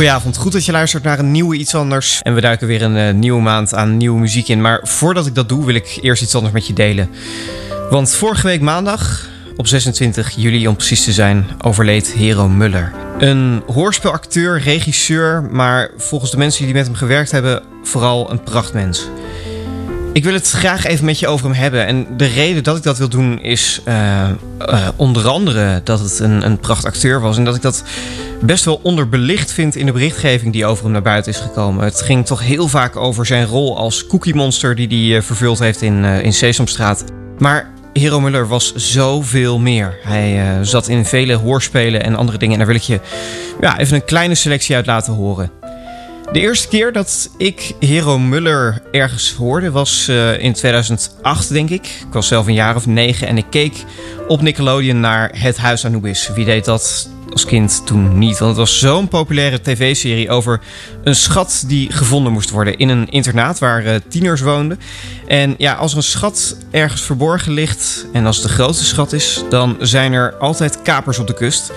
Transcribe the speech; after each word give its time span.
Goedenavond, 0.00 0.36
goed 0.36 0.52
dat 0.52 0.64
je 0.64 0.72
luistert 0.72 1.02
naar 1.02 1.18
een 1.18 1.30
nieuwe 1.30 1.56
Iets 1.56 1.74
Anders. 1.74 2.20
En 2.22 2.34
we 2.34 2.40
duiken 2.40 2.66
weer 2.66 2.82
een 2.82 2.96
eh, 2.96 3.14
nieuwe 3.14 3.40
maand 3.40 3.74
aan 3.74 3.96
nieuwe 3.96 4.20
muziek 4.20 4.48
in. 4.48 4.60
Maar 4.60 4.80
voordat 4.82 5.26
ik 5.26 5.34
dat 5.34 5.48
doe, 5.48 5.64
wil 5.64 5.74
ik 5.74 5.98
eerst 6.02 6.22
iets 6.22 6.34
anders 6.34 6.52
met 6.52 6.66
je 6.66 6.72
delen. 6.72 7.10
Want 7.90 8.12
vorige 8.12 8.46
week 8.46 8.60
maandag, 8.60 9.28
op 9.56 9.66
26 9.66 10.30
juli 10.36 10.68
om 10.68 10.76
precies 10.76 11.04
te 11.04 11.12
zijn, 11.12 11.46
overleed 11.62 12.12
Hero 12.12 12.48
Muller. 12.48 12.92
Een 13.18 13.62
hoorspelacteur, 13.66 14.60
regisseur, 14.60 15.42
maar 15.42 15.90
volgens 15.96 16.30
de 16.30 16.36
mensen 16.36 16.64
die 16.64 16.74
met 16.74 16.86
hem 16.86 16.94
gewerkt 16.94 17.30
hebben, 17.30 17.62
vooral 17.82 18.30
een 18.30 18.42
prachtmens. 18.42 19.08
Ik 20.12 20.24
wil 20.24 20.32
het 20.32 20.50
graag 20.50 20.84
even 20.84 21.04
met 21.04 21.18
je 21.18 21.26
over 21.26 21.46
hem 21.46 21.54
hebben. 21.54 21.86
En 21.86 22.06
de 22.16 22.26
reden 22.26 22.62
dat 22.62 22.76
ik 22.76 22.82
dat 22.82 22.98
wil 22.98 23.08
doen 23.08 23.40
is 23.42 23.80
eh, 23.84 24.28
eh, 24.58 24.88
onder 24.96 25.28
andere 25.28 25.80
dat 25.84 26.00
het 26.00 26.18
een, 26.18 26.44
een 26.44 26.58
prachtacteur 26.58 27.20
was. 27.20 27.36
En 27.36 27.44
dat 27.44 27.54
ik 27.54 27.62
dat 27.62 27.84
best 28.40 28.64
wel 28.64 28.80
onderbelicht 28.82 29.52
vind 29.52 29.76
in 29.76 29.86
de 29.86 29.92
berichtgeving 29.92 30.52
die 30.52 30.66
over 30.66 30.84
hem 30.84 30.92
naar 30.92 31.02
buiten 31.02 31.32
is 31.32 31.38
gekomen. 31.38 31.84
Het 31.84 32.00
ging 32.00 32.26
toch 32.26 32.40
heel 32.40 32.68
vaak 32.68 32.96
over 32.96 33.26
zijn 33.26 33.46
rol 33.46 33.78
als 33.78 34.06
Cookie 34.06 34.34
Monster 34.34 34.74
die 34.74 34.88
hij 34.88 35.16
eh, 35.18 35.24
vervuld 35.24 35.58
heeft 35.58 35.82
in, 35.82 36.04
in 36.04 36.32
Sesamstraat. 36.32 37.04
Maar 37.38 37.70
Hero 37.92 38.20
Muller 38.20 38.48
was 38.48 38.74
zoveel 38.74 39.58
meer. 39.58 39.98
Hij 40.02 40.58
zat 40.62 40.88
in 40.88 41.04
vele 41.04 41.34
hoorspelen 41.34 42.02
en 42.02 42.16
andere 42.16 42.38
dingen. 42.38 42.52
En 42.52 42.58
daar 42.58 42.68
wil 42.68 42.76
ik 42.76 42.82
je 42.82 43.00
ja, 43.60 43.78
even 43.78 43.94
een 43.94 44.04
kleine 44.04 44.34
selectie 44.34 44.74
uit 44.74 44.86
laten 44.86 45.12
horen. 45.12 45.59
De 46.32 46.40
eerste 46.40 46.68
keer 46.68 46.92
dat 46.92 47.30
ik 47.36 47.74
Hero 47.80 48.18
Muller 48.18 48.82
ergens 48.92 49.32
hoorde 49.32 49.70
was 49.70 50.08
eh, 50.08 50.42
in 50.42 50.52
2008, 50.52 51.48
denk 51.52 51.70
ik. 51.70 51.86
Ik 51.86 52.12
was 52.12 52.28
zelf 52.28 52.46
een 52.46 52.54
jaar 52.54 52.76
of 52.76 52.86
negen 52.86 53.26
en 53.26 53.36
ik 53.36 53.46
keek 53.50 53.84
op 54.28 54.40
Nickelodeon 54.40 55.00
naar 55.00 55.30
Het 55.34 55.56
Huis 55.56 55.84
Anubis. 55.84 56.30
Wie 56.34 56.44
deed 56.44 56.64
dat 56.64 57.10
als 57.30 57.44
kind 57.44 57.82
toen 57.86 58.18
niet? 58.18 58.38
Want 58.38 58.50
het 58.50 58.58
was 58.60 58.78
zo'n 58.78 59.08
populaire 59.08 59.60
tv-serie 59.60 60.30
over 60.30 60.60
een 61.04 61.14
schat 61.14 61.64
die 61.66 61.92
gevonden 61.92 62.32
moest 62.32 62.50
worden 62.50 62.78
in 62.78 62.88
een 62.88 63.08
internaat 63.08 63.58
waar 63.58 63.84
eh, 63.84 63.94
tieners 64.08 64.40
woonden. 64.40 64.80
En 65.26 65.54
ja, 65.58 65.74
als 65.74 65.90
er 65.90 65.96
een 65.96 66.02
schat 66.02 66.56
ergens 66.70 67.02
verborgen 67.02 67.52
ligt 67.52 68.06
en 68.12 68.26
als 68.26 68.36
het 68.36 68.46
de 68.46 68.52
grootste 68.52 68.84
schat 68.84 69.12
is, 69.12 69.42
dan 69.48 69.76
zijn 69.80 70.12
er 70.12 70.34
altijd 70.34 70.82
kapers 70.82 71.18
op 71.18 71.26
de 71.26 71.34
kust. 71.34 71.72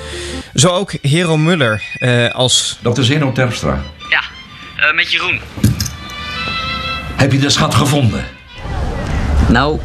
Zo 0.54 0.68
ook 0.68 0.92
Hero 1.02 1.38
Muller 1.38 1.84
eh, 2.00 2.30
als 2.30 2.80
Dr. 2.82 3.02
Zeno 3.02 3.32
Terpstra, 3.32 3.82
Ja, 4.10 4.22
eh, 4.76 4.96
met 4.96 5.12
Jeroen. 5.12 5.40
heb 7.16 7.32
je 7.32 7.40
de 7.40 7.50
schat 7.50 7.76
gevonden? 7.76 8.24
Nou, 9.48 9.80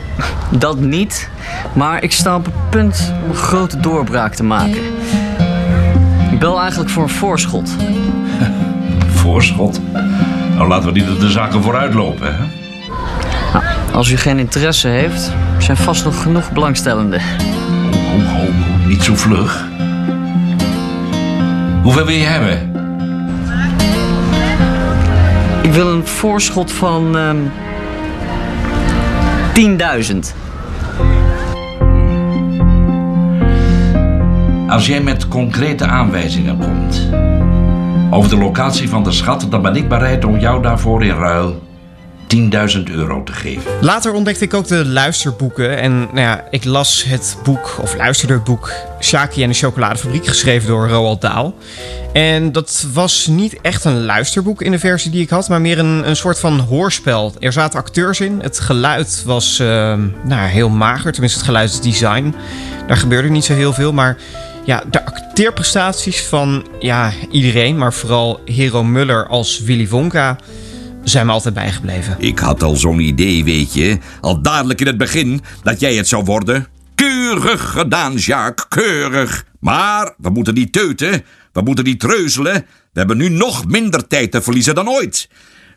dat 0.50 0.78
niet. 0.81 1.31
Maar 1.72 2.03
ik 2.03 2.12
sta 2.12 2.36
op 2.36 2.44
het 2.44 2.70
punt 2.70 3.12
om 3.25 3.31
een 3.31 3.36
grote 3.36 3.81
doorbraak 3.81 4.34
te 4.34 4.42
maken. 4.42 4.81
Ik 6.31 6.39
bel 6.39 6.61
eigenlijk 6.61 6.91
voor 6.91 7.03
een 7.03 7.09
voorschot. 7.09 7.70
Voorschot. 9.22 9.81
Nou, 10.55 10.69
laten 10.69 10.92
we 10.92 11.00
niet 11.00 11.11
op 11.11 11.20
de 11.20 11.31
zaken 11.31 11.62
vooruit 11.62 11.94
lopen, 11.94 12.36
hè? 12.36 12.44
Nou, 13.53 13.64
als 13.92 14.11
u 14.11 14.16
geen 14.16 14.39
interesse 14.39 14.89
heeft, 14.89 15.33
zijn 15.59 15.77
vast 15.77 16.05
nog 16.05 16.22
genoeg 16.22 16.53
belangstellenden. 16.53 17.20
Ho, 17.20 18.19
ho, 18.19 18.36
ho, 18.36 18.86
niet 18.86 19.03
zo 19.03 19.14
vlug. 19.14 19.66
Hoeveel 21.82 22.05
wil 22.05 22.15
je 22.15 22.25
hebben? 22.25 22.68
Ik 25.69 25.75
wil 25.75 25.89
een 25.89 26.06
voorschot 26.06 26.73
van 26.73 27.17
ehm 27.17 27.37
10.000. 30.12 30.19
Als 34.69 34.87
jij 34.87 35.01
met 35.01 35.29
concrete 35.29 35.84
aanwijzingen 35.84 36.59
komt 36.59 37.09
over 38.11 38.31
de 38.31 38.37
locatie 38.37 38.89
van 38.89 39.03
de 39.03 39.12
schat, 39.12 39.47
dan 39.51 39.62
ben 39.62 39.77
ik 39.77 39.89
bereid 39.89 40.25
om 40.25 40.39
jou 40.39 40.62
daarvoor 40.62 41.05
in 41.05 41.17
ruil 41.17 41.68
10.000 42.37 42.83
euro 42.91 43.22
te 43.22 43.33
geven. 43.33 43.71
Later 43.81 44.12
ontdekte 44.12 44.44
ik 44.44 44.55
ook 44.55 44.66
de 44.66 44.87
luisterboeken. 44.87 45.78
En 45.78 45.99
nou 45.99 46.21
ja, 46.21 46.44
ik 46.50 46.65
las 46.65 47.05
het 47.05 47.37
boek, 47.44 47.77
of 47.81 47.97
luisterde 47.97 48.34
het 48.34 48.44
boek... 48.44 48.72
Shaki 49.00 49.43
en 49.43 49.49
de 49.49 49.55
Chocoladefabriek, 49.55 50.27
geschreven 50.27 50.69
door 50.69 50.88
Roald 50.88 51.21
Dahl. 51.21 51.55
En 52.12 52.53
dat 52.53 52.87
was 52.93 53.27
niet 53.27 53.61
echt 53.61 53.84
een 53.84 54.05
luisterboek 54.05 54.62
in 54.62 54.71
de 54.71 54.78
versie 54.78 55.11
die 55.11 55.22
ik 55.22 55.31
had... 55.31 55.49
maar 55.49 55.61
meer 55.61 55.78
een, 55.78 56.09
een 56.09 56.17
soort 56.17 56.38
van 56.38 56.59
hoorspel. 56.59 57.33
Er 57.38 57.53
zaten 57.53 57.78
acteurs 57.78 58.21
in. 58.21 58.38
Het 58.43 58.61
geluid 58.61 59.22
was 59.27 59.59
ehm, 59.59 60.09
nou, 60.25 60.49
heel 60.49 60.69
mager, 60.69 61.12
tenminste 61.12 61.38
het 61.38 61.47
geluidsdesign. 61.47 62.34
Daar 62.87 62.97
gebeurde 62.97 63.28
niet 63.28 63.44
zo 63.44 63.55
heel 63.55 63.72
veel, 63.72 63.93
maar... 63.93 64.17
Ja, 64.65 64.83
de 64.91 65.05
acteerprestaties 65.05 66.21
van 66.21 66.67
ja, 66.78 67.12
iedereen, 67.31 67.78
maar 67.78 67.93
vooral 67.93 68.41
Hero 68.44 68.84
Muller 68.84 69.27
als 69.27 69.61
Willy 69.61 69.88
Wonka... 69.88 70.37
zijn 71.03 71.26
me 71.26 71.32
altijd 71.32 71.54
bijgebleven. 71.54 72.16
Ik 72.19 72.38
had 72.38 72.62
al 72.62 72.76
zo'n 72.76 73.00
idee, 73.00 73.44
weet 73.44 73.75
je. 73.75 73.98
Al 74.20 74.42
dadelijk 74.42 74.81
in 74.81 74.86
het 74.86 74.98
begin 74.98 75.41
dat 75.62 75.81
jij 75.81 75.94
het 75.94 76.09
zou 76.09 76.25
worden. 76.25 76.66
Keurig 76.94 77.70
gedaan, 77.70 78.14
Jacques, 78.14 78.66
keurig. 78.69 79.44
Maar 79.60 80.14
we 80.19 80.31
moeten 80.31 80.54
niet 80.54 80.72
teuten, 80.72 81.25
we 81.53 81.60
moeten 81.60 81.84
niet 81.84 82.00
treuzelen. 82.00 82.66
We 82.92 82.98
hebben 82.98 83.16
nu 83.16 83.28
nog 83.28 83.66
minder 83.66 84.06
tijd 84.06 84.31
te 84.31 84.42
verliezen 84.42 84.75
dan 84.75 84.88
ooit. 84.88 85.28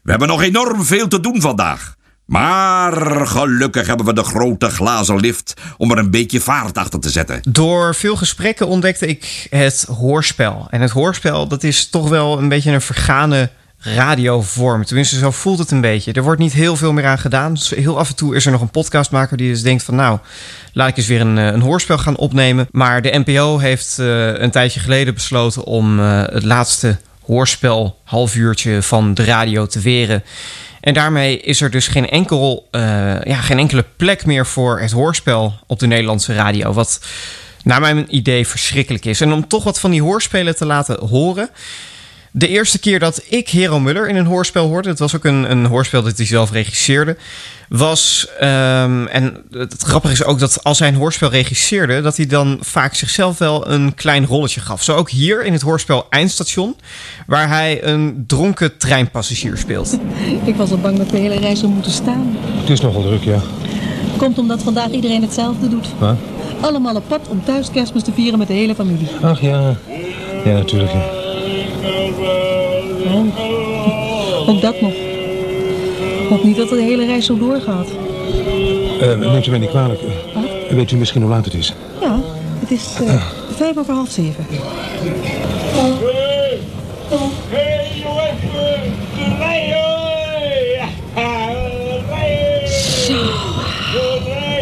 We 0.03 0.09
hebben 0.09 0.27
nog 0.27 0.41
enorm 0.41 0.83
veel 0.83 1.07
te 1.07 1.19
doen 1.19 1.41
vandaag. 1.41 1.95
Maar 2.25 3.27
gelukkig 3.27 3.87
hebben 3.87 4.05
we 4.05 4.13
de 4.13 4.23
grote 4.23 4.69
glazen 4.69 5.19
lift 5.19 5.53
om 5.77 5.91
er 5.91 5.97
een 5.97 6.11
beetje 6.11 6.39
vaart 6.39 6.77
achter 6.77 6.99
te 6.99 7.09
zetten. 7.09 7.41
Door 7.49 7.95
veel 7.95 8.15
gesprekken 8.15 8.67
ontdekte 8.67 9.07
ik 9.07 9.47
het 9.49 9.85
hoorspel. 9.97 10.67
En 10.69 10.81
het 10.81 10.91
hoorspel, 10.91 11.47
dat 11.47 11.63
is 11.63 11.89
toch 11.89 12.09
wel 12.09 12.37
een 12.37 12.49
beetje 12.49 12.71
een 12.71 12.81
vergane 12.81 13.49
radiovorm. 13.81 14.85
Tenminste, 14.85 15.17
zo 15.17 15.31
voelt 15.31 15.59
het 15.59 15.71
een 15.71 15.81
beetje. 15.81 16.13
Er 16.13 16.23
wordt 16.23 16.39
niet 16.39 16.53
heel 16.53 16.75
veel 16.75 16.93
meer 16.93 17.05
aan 17.05 17.19
gedaan. 17.19 17.53
Dus 17.53 17.69
heel 17.69 17.99
af 17.99 18.09
en 18.09 18.15
toe 18.15 18.35
is 18.35 18.45
er 18.45 18.51
nog 18.51 18.61
een 18.61 18.69
podcastmaker 18.69 19.37
die 19.37 19.49
dus 19.49 19.61
denkt 19.61 19.83
van... 19.83 19.95
nou, 19.95 20.19
laat 20.73 20.89
ik 20.89 20.97
eens 20.97 21.07
weer 21.07 21.21
een, 21.21 21.37
eh, 21.37 21.45
een 21.45 21.61
hoorspel 21.61 21.97
gaan 21.97 22.17
opnemen. 22.17 22.67
Maar 22.71 23.01
de 23.01 23.23
NPO 23.25 23.57
heeft 23.57 23.99
eh, 23.99 24.39
een 24.39 24.51
tijdje 24.51 24.79
geleden 24.79 25.13
besloten... 25.13 25.63
om 25.63 25.99
eh, 25.99 26.23
het 26.25 26.43
laatste 26.43 26.97
hoorspel 27.25 27.99
halfuurtje 28.03 28.81
van 28.81 29.13
de 29.13 29.23
radio 29.23 29.65
te 29.65 29.79
weren. 29.79 30.23
En 30.81 30.93
daarmee 30.93 31.39
is 31.39 31.61
er 31.61 31.71
dus 31.71 31.87
geen, 31.87 32.09
enkel, 32.09 32.67
ja, 33.23 33.41
geen 33.41 33.59
enkele 33.59 33.85
plek 33.97 34.25
meer 34.25 34.45
voor 34.45 34.79
het 34.79 34.91
hoorspel 34.91 35.53
op 35.67 35.79
de 35.79 35.87
Nederlandse 35.87 36.33
radio. 36.33 36.73
Wat 36.73 36.99
naar 37.63 37.81
mijn 37.81 38.15
idee 38.15 38.47
verschrikkelijk 38.47 39.05
is. 39.05 39.21
En 39.21 39.33
om 39.33 39.47
toch 39.47 39.63
wat 39.63 39.79
van 39.79 39.91
die 39.91 40.01
hoorspelen 40.01 40.55
te 40.55 40.65
laten 40.65 41.07
horen. 41.07 41.49
De 42.33 42.47
eerste 42.47 42.79
keer 42.79 42.99
dat 42.99 43.21
ik 43.29 43.49
Hero 43.49 43.79
Muller 43.79 44.09
in 44.09 44.15
een 44.15 44.25
hoorspel 44.25 44.67
hoorde, 44.67 44.89
het 44.89 44.99
was 44.99 45.15
ook 45.15 45.25
een, 45.25 45.51
een 45.51 45.65
hoorspel 45.65 46.03
dat 46.03 46.17
hij 46.17 46.25
zelf 46.25 46.51
regisseerde, 46.51 47.17
was. 47.69 48.27
ehm, 48.39 49.05
en 49.05 49.37
het 49.51 49.81
grappige 49.81 50.13
is 50.13 50.23
ook 50.23 50.39
dat 50.39 50.63
als 50.63 50.79
hij 50.79 50.87
een 50.87 50.95
hoorspel 50.95 51.29
regisseerde, 51.29 52.01
dat 52.01 52.17
hij 52.17 52.25
dan 52.25 52.57
vaak 52.61 52.95
zichzelf 52.95 53.37
wel 53.37 53.67
een 53.67 53.93
klein 53.95 54.25
rolletje 54.25 54.59
gaf. 54.61 54.83
Zo 54.83 54.95
ook 54.95 55.09
hier 55.09 55.45
in 55.45 55.53
het 55.53 55.61
hoorspel 55.61 56.05
Eindstation, 56.09 56.75
waar 57.27 57.47
hij 57.47 57.83
een 57.83 58.23
dronken 58.27 58.77
treinpassagier 58.77 59.57
speelt. 59.57 59.97
Ik 60.45 60.55
was 60.55 60.71
al 60.71 60.77
bang 60.77 60.97
dat 60.97 61.09
de 61.09 61.17
hele 61.17 61.39
reis 61.39 61.59
zou 61.59 61.71
moeten 61.71 61.91
staan. 61.91 62.37
Het 62.59 62.69
is 62.69 62.81
nogal 62.81 63.01
druk, 63.01 63.23
ja. 63.23 63.41
Komt 64.17 64.37
omdat 64.37 64.63
vandaag 64.63 64.89
iedereen 64.89 65.21
hetzelfde 65.21 65.69
doet. 65.69 65.87
Allemaal 66.59 66.95
op 66.95 67.07
pad 67.07 67.27
om 67.27 67.43
thuis 67.45 67.71
kerstmis 67.71 68.03
te 68.03 68.11
vieren 68.13 68.39
met 68.39 68.47
de 68.47 68.53
hele 68.53 68.75
familie. 68.75 69.07
Ach 69.21 69.41
ja. 69.41 69.75
Ja, 70.45 70.51
natuurlijk. 70.51 70.91
Ja. 70.91 71.20
Oh. 73.03 74.49
Ook 74.49 74.61
dat 74.61 74.81
nog. 74.81 74.93
Hoop 76.29 76.43
niet 76.43 76.57
dat 76.57 76.69
de 76.69 76.81
hele 76.81 77.05
reis 77.05 77.25
zo 77.25 77.37
doorgaat. 77.37 77.87
Eh, 79.01 79.17
neemt 79.17 79.47
u 79.47 79.49
mij 79.49 79.59
niet 79.59 79.69
kwalijk. 79.69 79.99
Wat? 80.33 80.43
Weet 80.69 80.91
u 80.91 80.95
misschien 80.95 81.21
hoe 81.21 81.31
laat 81.31 81.45
het 81.45 81.53
is? 81.53 81.73
Ja, 82.01 82.19
het 82.59 82.71
is 82.71 82.93
eh, 83.05 83.23
vijf 83.55 83.77
over 83.77 83.93
half 83.93 84.09
zeven. 84.09 84.45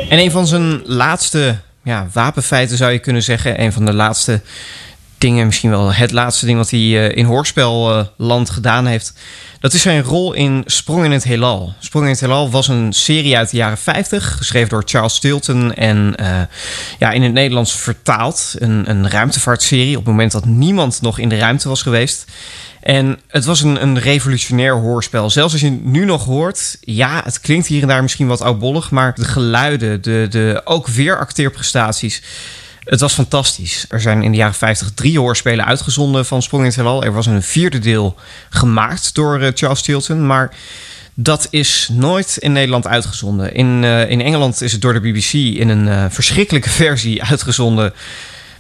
En 0.09 0.19
een 0.19 0.31
van 0.31 0.47
zijn 0.47 0.81
laatste 0.85 1.55
ja, 1.83 2.07
wapenfeiten 2.13 2.77
zou 2.77 2.91
je 2.91 2.99
kunnen 2.99 3.23
zeggen. 3.23 3.61
Een 3.61 3.73
van 3.73 3.85
de 3.85 3.93
laatste 3.93 4.41
dingen, 5.19 5.45
misschien 5.45 5.69
wel 5.69 5.93
het 5.93 6.11
laatste 6.11 6.45
ding 6.45 6.57
wat 6.57 6.69
hij 6.69 6.79
eh, 6.79 7.17
in 7.17 7.25
hoorspelland 7.25 8.49
gedaan 8.49 8.85
heeft. 8.85 9.13
Dat 9.59 9.73
is 9.73 9.81
zijn 9.81 10.03
rol 10.03 10.33
in 10.33 10.63
Sprong 10.65 11.05
in 11.05 11.11
het 11.11 11.23
Heelal. 11.23 11.73
Sprong 11.79 12.05
in 12.05 12.11
het 12.11 12.19
Heelal 12.19 12.49
was 12.49 12.67
een 12.67 12.93
serie 12.93 13.37
uit 13.37 13.49
de 13.49 13.57
jaren 13.57 13.77
50, 13.77 14.37
geschreven 14.37 14.69
door 14.69 14.83
Charles 14.85 15.15
Stilton 15.15 15.73
en 15.73 16.15
eh, 16.15 16.41
ja, 16.99 17.11
in 17.11 17.21
het 17.21 17.33
Nederlands 17.33 17.75
vertaald. 17.75 18.55
Een, 18.57 18.89
een 18.89 19.09
ruimtevaartserie 19.09 19.97
op 19.97 20.03
het 20.03 20.11
moment 20.11 20.31
dat 20.31 20.45
niemand 20.45 21.01
nog 21.01 21.19
in 21.19 21.29
de 21.29 21.37
ruimte 21.37 21.69
was 21.69 21.81
geweest. 21.81 22.25
En 22.81 23.19
het 23.27 23.45
was 23.45 23.61
een, 23.61 23.81
een 23.81 23.99
revolutionair 23.99 24.73
hoorspel. 24.73 25.29
Zelfs 25.29 25.53
als 25.53 25.61
je 25.61 25.69
het 25.69 25.85
nu 25.85 26.05
nog 26.05 26.25
hoort, 26.25 26.77
ja, 26.81 27.21
het 27.23 27.39
klinkt 27.39 27.67
hier 27.67 27.81
en 27.81 27.87
daar 27.87 28.01
misschien 28.01 28.27
wat 28.27 28.41
oudbollig, 28.41 28.91
maar 28.91 29.13
de 29.15 29.25
geluiden, 29.25 30.01
de, 30.01 30.27
de, 30.29 30.61
ook 30.63 30.87
weer 30.87 31.17
acteerprestaties. 31.17 32.21
Het 32.89 32.99
was 32.99 33.13
fantastisch. 33.13 33.85
Er 33.89 34.01
zijn 34.01 34.23
in 34.23 34.31
de 34.31 34.37
jaren 34.37 34.53
50 34.53 34.91
drie 34.93 35.19
hoorspelen 35.19 35.65
uitgezonden 35.65 36.25
van 36.25 36.41
Sprong 36.41 36.63
in 36.63 36.85
het. 36.85 37.03
Er 37.03 37.13
was 37.13 37.25
een 37.25 37.43
vierde 37.43 37.79
deel 37.79 38.15
gemaakt 38.49 39.15
door 39.15 39.39
eh, 39.39 39.51
Charles 39.53 39.81
Tilton, 39.81 40.27
maar 40.27 40.55
dat 41.13 41.47
is 41.49 41.89
nooit 41.91 42.37
in 42.37 42.51
Nederland 42.51 42.87
uitgezonden. 42.87 43.53
In, 43.53 43.83
eh, 43.83 44.09
in 44.09 44.21
Engeland 44.21 44.61
is 44.61 44.71
het 44.71 44.81
door 44.81 44.93
de 44.93 44.99
BBC 44.99 45.33
in 45.33 45.69
een 45.69 45.87
eh, 45.87 46.05
verschrikkelijke 46.09 46.69
versie 46.83 47.23
uitgezonden. 47.23 47.93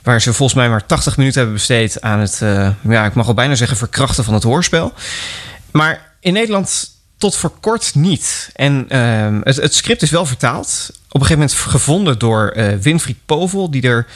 Waar 0.03 0.21
ze 0.21 0.33
volgens 0.33 0.57
mij 0.57 0.69
maar 0.69 0.85
80 0.85 1.17
minuten 1.17 1.37
hebben 1.37 1.57
besteed 1.57 2.01
aan 2.01 2.19
het, 2.19 2.39
ja, 2.81 3.05
ik 3.05 3.13
mag 3.13 3.27
al 3.27 3.33
bijna 3.33 3.55
zeggen, 3.55 3.77
verkrachten 3.77 4.23
van 4.23 4.33
het 4.33 4.43
hoorspel. 4.43 4.93
Maar 5.71 6.13
in 6.19 6.33
Nederland 6.33 6.89
tot 7.17 7.35
voor 7.35 7.51
kort 7.59 7.95
niet. 7.95 8.49
En 8.55 8.85
ehm, 8.89 9.39
het 9.43 9.75
script 9.75 10.01
is 10.01 10.09
wel 10.09 10.25
vertaald. 10.25 10.89
Op 11.11 11.21
een 11.21 11.27
gegeven 11.27 11.47
moment 11.47 11.71
gevonden 11.71 12.19
door 12.19 12.47
eh, 12.47 12.77
Winfried 12.77 13.17
Povel, 13.25 13.71
die 13.71 13.81
er 13.81 14.07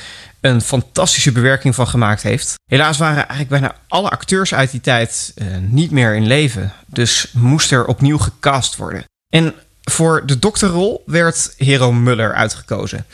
een 0.42 0.62
fantastische 0.62 1.31
bewerking 1.31 1.75
van 1.75 1.88
gemaakt 1.88 2.22
heeft. 2.22 2.54
Helaas 2.66 2.98
waren 2.98 3.28
eigenlijk 3.28 3.50
bijna 3.50 3.75
alle 3.88 4.10
acteurs 4.10 4.54
uit 4.54 4.72
die 4.72 4.81
tijd 4.81 5.31
eh, 5.36 5.48
niet 5.60 5.92
meer 5.92 6.16
in 6.16 6.28
leven. 6.28 6.72
Dus 6.86 7.30
moest 7.34 7.72
er 7.72 7.86
opnieuw 7.86 8.18
gecast 8.18 8.75
worden. 8.75 9.04
En 9.30 9.54
voor 9.84 10.25
de 10.25 10.40
dokterrol 10.40 11.04
werd 11.06 11.54
Hero 11.57 11.92
Muller 11.92 12.34
uitgekozen. 12.34 13.06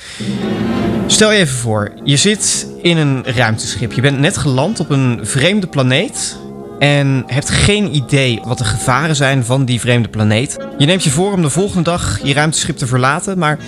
Stel 1.07 1.31
je 1.31 1.39
even 1.39 1.57
voor, 1.57 1.91
je 2.03 2.17
zit 2.17 2.67
in 2.81 2.97
een 2.97 3.23
ruimteschip. 3.25 3.91
Je 3.91 4.01
bent 4.01 4.19
net 4.19 4.37
geland 4.37 4.79
op 4.79 4.89
een 4.89 5.19
vreemde 5.23 5.67
planeet 5.67 6.37
en 6.79 7.23
hebt 7.27 7.49
geen 7.49 7.95
idee 7.95 8.41
wat 8.43 8.57
de 8.57 8.63
gevaren 8.63 9.15
zijn 9.15 9.45
van 9.45 9.65
die 9.65 9.79
vreemde 9.79 10.07
planeet. 10.07 10.57
Je 10.77 10.85
neemt 10.85 11.03
je 11.03 11.09
voor 11.09 11.31
om 11.31 11.41
de 11.41 11.49
volgende 11.49 11.83
dag 11.83 12.19
je 12.23 12.33
ruimteschip 12.33 12.77
te 12.77 12.87
verlaten, 12.87 13.37
maar 13.37 13.59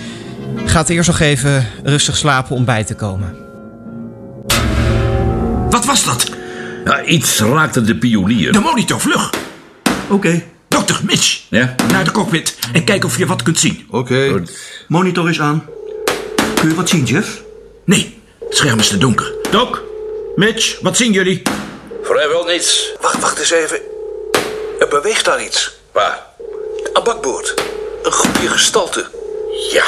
gaat 0.64 0.88
eerst 0.88 1.08
nog 1.08 1.20
even 1.20 1.66
rustig 1.84 2.16
slapen 2.16 2.56
om 2.56 2.64
bij 2.64 2.84
te 2.84 2.94
komen. 2.94 3.36
Wat 5.70 5.84
was 5.84 6.04
dat? 6.04 6.30
Ja, 6.84 7.04
iets 7.04 7.40
raakte 7.40 7.82
de 7.82 7.96
pionier. 7.96 8.52
De 8.52 8.58
monitor, 8.60 9.00
vlug. 9.00 9.30
Oké. 10.10 10.42
Dokter 10.68 11.00
Mitch, 11.04 11.40
Ja? 11.50 11.74
naar 11.92 12.04
de 12.04 12.10
cockpit 12.10 12.58
en 12.72 12.84
kijk 12.84 13.04
of 13.04 13.18
je 13.18 13.26
wat 13.26 13.42
kunt 13.42 13.58
zien. 13.58 13.86
Oké. 13.90 14.42
Monitor 14.88 15.28
is 15.30 15.40
aan. 15.40 15.64
Kun 16.54 16.68
je 16.68 16.74
wat 16.74 16.88
zien, 16.88 17.04
Jeff? 17.04 17.42
Nee, 17.84 18.18
het 18.48 18.56
scherm 18.56 18.78
is 18.78 18.88
te 18.88 18.98
donker. 18.98 19.32
Doc, 19.50 19.78
Mitch, 20.36 20.80
wat 20.80 20.96
zien 20.96 21.12
jullie? 21.12 21.42
Vrijwel 22.12 22.44
niets. 22.44 22.92
Wacht, 23.00 23.20
wacht 23.20 23.38
eens 23.38 23.50
even. 23.50 23.80
Er 24.78 24.88
beweegt 24.88 25.24
daar 25.24 25.42
iets. 25.42 25.76
Waar? 25.92 26.26
Aan 26.92 27.04
bakboord. 27.04 27.54
Een 28.02 28.12
groepje 28.12 28.48
gestalte. 28.48 29.06
Ja. 29.70 29.84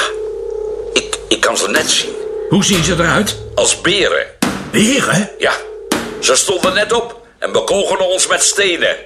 Ik, 0.92 1.18
ik 1.28 1.40
kan 1.40 1.56
ze 1.56 1.68
net 1.68 1.90
zien. 1.90 2.12
Hoe 2.48 2.64
zien 2.64 2.84
ze 2.84 2.92
eruit? 2.92 3.36
Als 3.54 3.80
beren. 3.80 4.26
Beren? 4.70 5.30
Ja. 5.38 5.52
Ze 6.20 6.36
stonden 6.36 6.74
net 6.74 6.92
op 6.92 7.20
en 7.38 7.52
bekogelen 7.52 8.08
ons 8.08 8.26
met 8.26 8.42
stenen. 8.42 8.96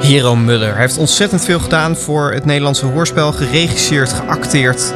Hero 0.00 0.36
Muller. 0.36 0.76
Heeft 0.76 0.98
ontzettend 0.98 1.44
veel 1.44 1.58
gedaan 1.58 1.96
voor 1.96 2.32
het 2.32 2.44
Nederlandse 2.44 2.86
hoorspel. 2.86 3.32
Geregisseerd, 3.32 4.12
geacteerd. 4.12 4.92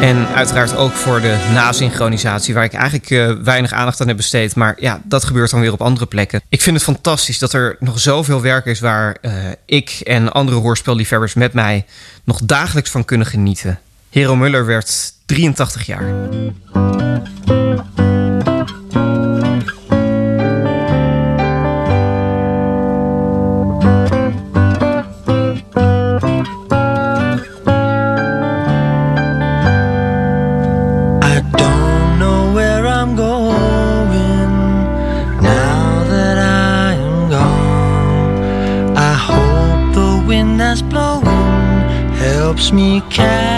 En 0.00 0.26
uiteraard 0.26 0.76
ook 0.76 0.92
voor 0.92 1.20
de 1.20 1.50
nasynchronisatie, 1.52 2.54
waar 2.54 2.64
ik 2.64 2.72
eigenlijk 2.72 3.10
eh, 3.10 3.32
weinig 3.44 3.72
aandacht 3.72 4.00
aan 4.00 4.08
heb 4.08 4.16
besteed. 4.16 4.56
Maar 4.56 4.76
ja, 4.78 5.00
dat 5.04 5.24
gebeurt 5.24 5.50
dan 5.50 5.60
weer 5.60 5.72
op 5.72 5.80
andere 5.80 6.06
plekken. 6.06 6.40
Ik 6.48 6.60
vind 6.60 6.76
het 6.76 6.84
fantastisch 6.84 7.38
dat 7.38 7.52
er 7.52 7.76
nog 7.78 8.00
zoveel 8.00 8.42
werk 8.42 8.66
is 8.66 8.80
waar 8.80 9.16
eh, 9.20 9.32
ik 9.66 9.90
en 9.90 10.32
andere 10.32 10.58
hoorspelliefhebbers 10.58 11.34
met 11.34 11.52
mij 11.52 11.84
nog 12.24 12.40
dagelijks 12.44 12.90
van 12.90 13.04
kunnen 13.04 13.26
genieten. 13.26 13.78
Hero 14.10 14.36
Muller 14.36 14.66
werd 14.66 15.12
83 15.26 15.86
jaar. 15.86 16.04
Me 42.72 43.00
carry 43.10 43.49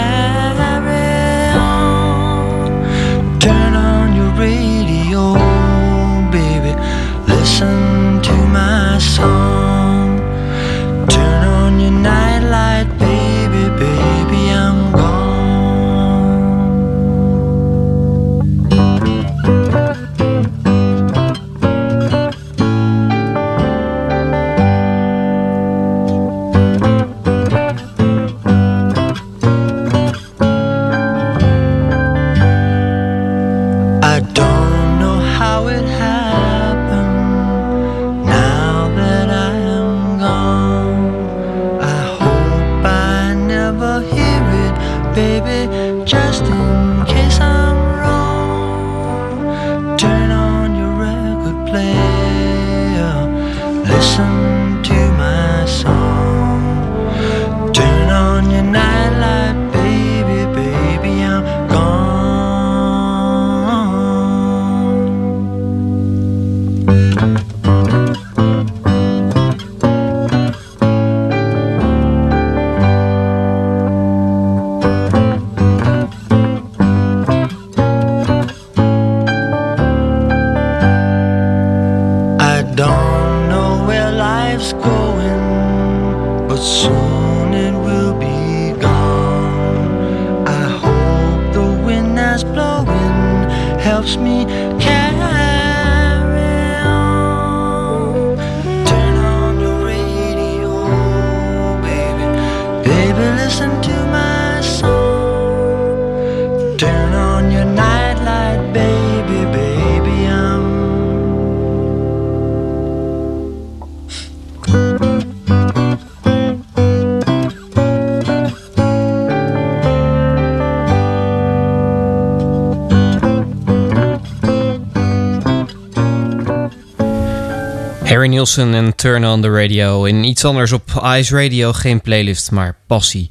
Nielsen 128.33 128.73
en 128.73 128.95
Turn 128.95 129.25
on 129.25 129.41
the 129.41 129.49
Radio. 129.49 130.03
In 130.03 130.23
iets 130.23 130.45
anders 130.45 130.71
op 130.71 131.01
Ice 131.05 131.35
Radio, 131.35 131.73
geen 131.73 132.01
playlist, 132.01 132.51
maar 132.51 132.77
passie. 132.87 133.29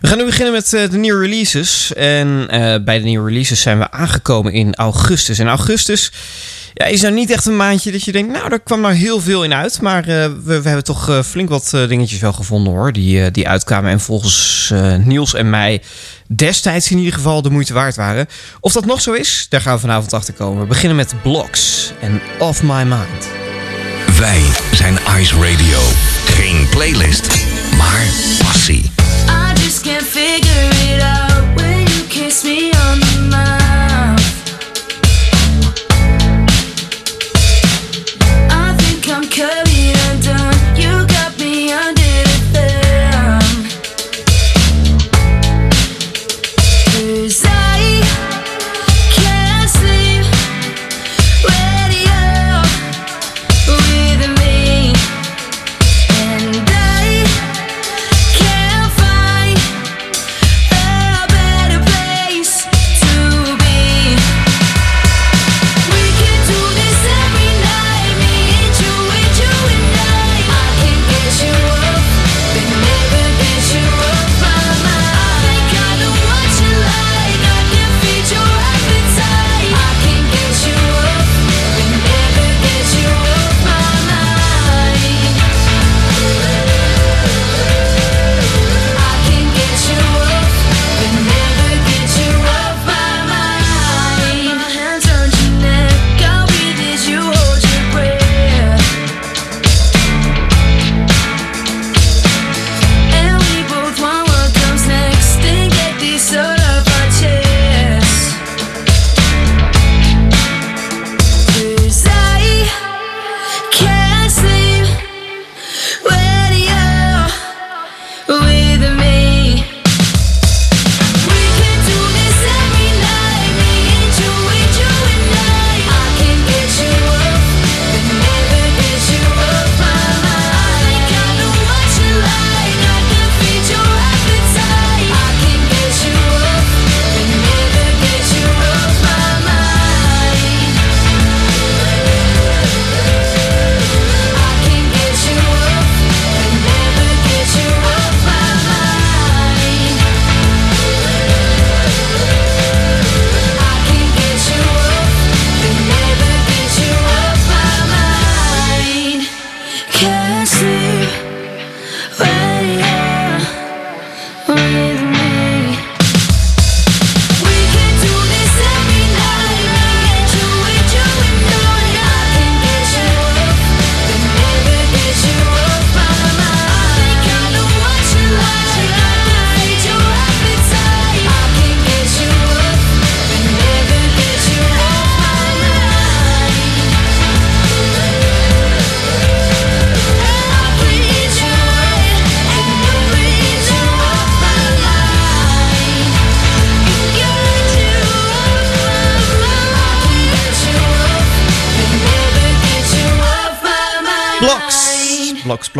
We 0.00 0.08
gaan 0.08 0.18
nu 0.18 0.24
beginnen 0.24 0.52
met 0.52 0.72
eh, 0.72 0.90
de 0.90 0.96
nieuwe 0.96 1.20
releases. 1.20 1.92
En 1.94 2.46
eh, 2.48 2.84
bij 2.84 2.98
de 2.98 3.04
nieuwe 3.04 3.28
releases 3.28 3.60
zijn 3.60 3.78
we 3.78 3.90
aangekomen 3.90 4.52
in 4.52 4.74
augustus. 4.74 5.38
En 5.38 5.48
augustus 5.48 6.12
ja, 6.74 6.84
is 6.84 7.00
nou 7.00 7.14
niet 7.14 7.30
echt 7.30 7.46
een 7.46 7.56
maandje 7.56 7.92
dat 7.92 8.02
je 8.02 8.12
denkt, 8.12 8.32
nou, 8.32 8.48
daar 8.48 8.60
kwam 8.60 8.80
nou 8.80 8.94
heel 8.94 9.20
veel 9.20 9.44
in 9.44 9.54
uit. 9.54 9.80
Maar 9.80 10.08
eh, 10.08 10.30
we, 10.44 10.52
hebben 10.52 10.84
toch 10.84 11.26
flink 11.26 11.48
wat 11.48 11.70
dingetjes 11.88 12.20
wel 12.20 12.32
gevonden 12.32 12.72
hoor, 12.72 12.92
die, 12.92 13.30
die 13.30 13.48
uitkwamen. 13.48 13.90
En 13.90 14.00
volgens 14.00 14.72
Niels 15.04 15.34
en 15.34 15.50
mij 15.50 15.82
destijds 16.28 16.90
in 16.90 16.98
ieder 16.98 17.14
geval 17.14 17.42
de 17.42 17.50
moeite 17.50 17.72
waard 17.72 17.96
waren. 17.96 18.26
Of 18.60 18.72
dat 18.72 18.86
nog 18.86 19.00
zo 19.00 19.12
is, 19.12 19.46
daar 19.48 19.60
gaan 19.60 19.74
we 19.74 19.80
vanavond 19.80 20.12
achter 20.12 20.34
komen. 20.34 20.62
We 20.62 20.68
beginnen 20.68 20.96
met 20.96 21.14
Blocks 21.22 21.92
en 22.00 22.20
Off 22.38 22.62
My 22.62 22.82
Mind. 22.82 23.41
Wij 24.22 24.42
zijn 24.72 24.98
Ice 25.18 25.34
Radio. 25.34 25.78
Geen 26.24 26.66
playlist, 26.70 27.46
maar 27.76 28.04
passie. 28.38 28.90
I 29.28 29.62
just 29.62 29.82
can't 29.82 30.02
figure 30.02 30.71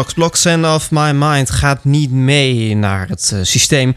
Blocks, 0.02 0.16
blocks, 0.16 0.44
en 0.44 0.66
Off 0.66 0.90
My 0.90 1.10
Mind 1.14 1.50
gaat 1.50 1.84
niet 1.84 2.10
mee 2.10 2.76
naar 2.76 3.08
het 3.08 3.30
eh, 3.34 3.38
systeem. 3.42 3.94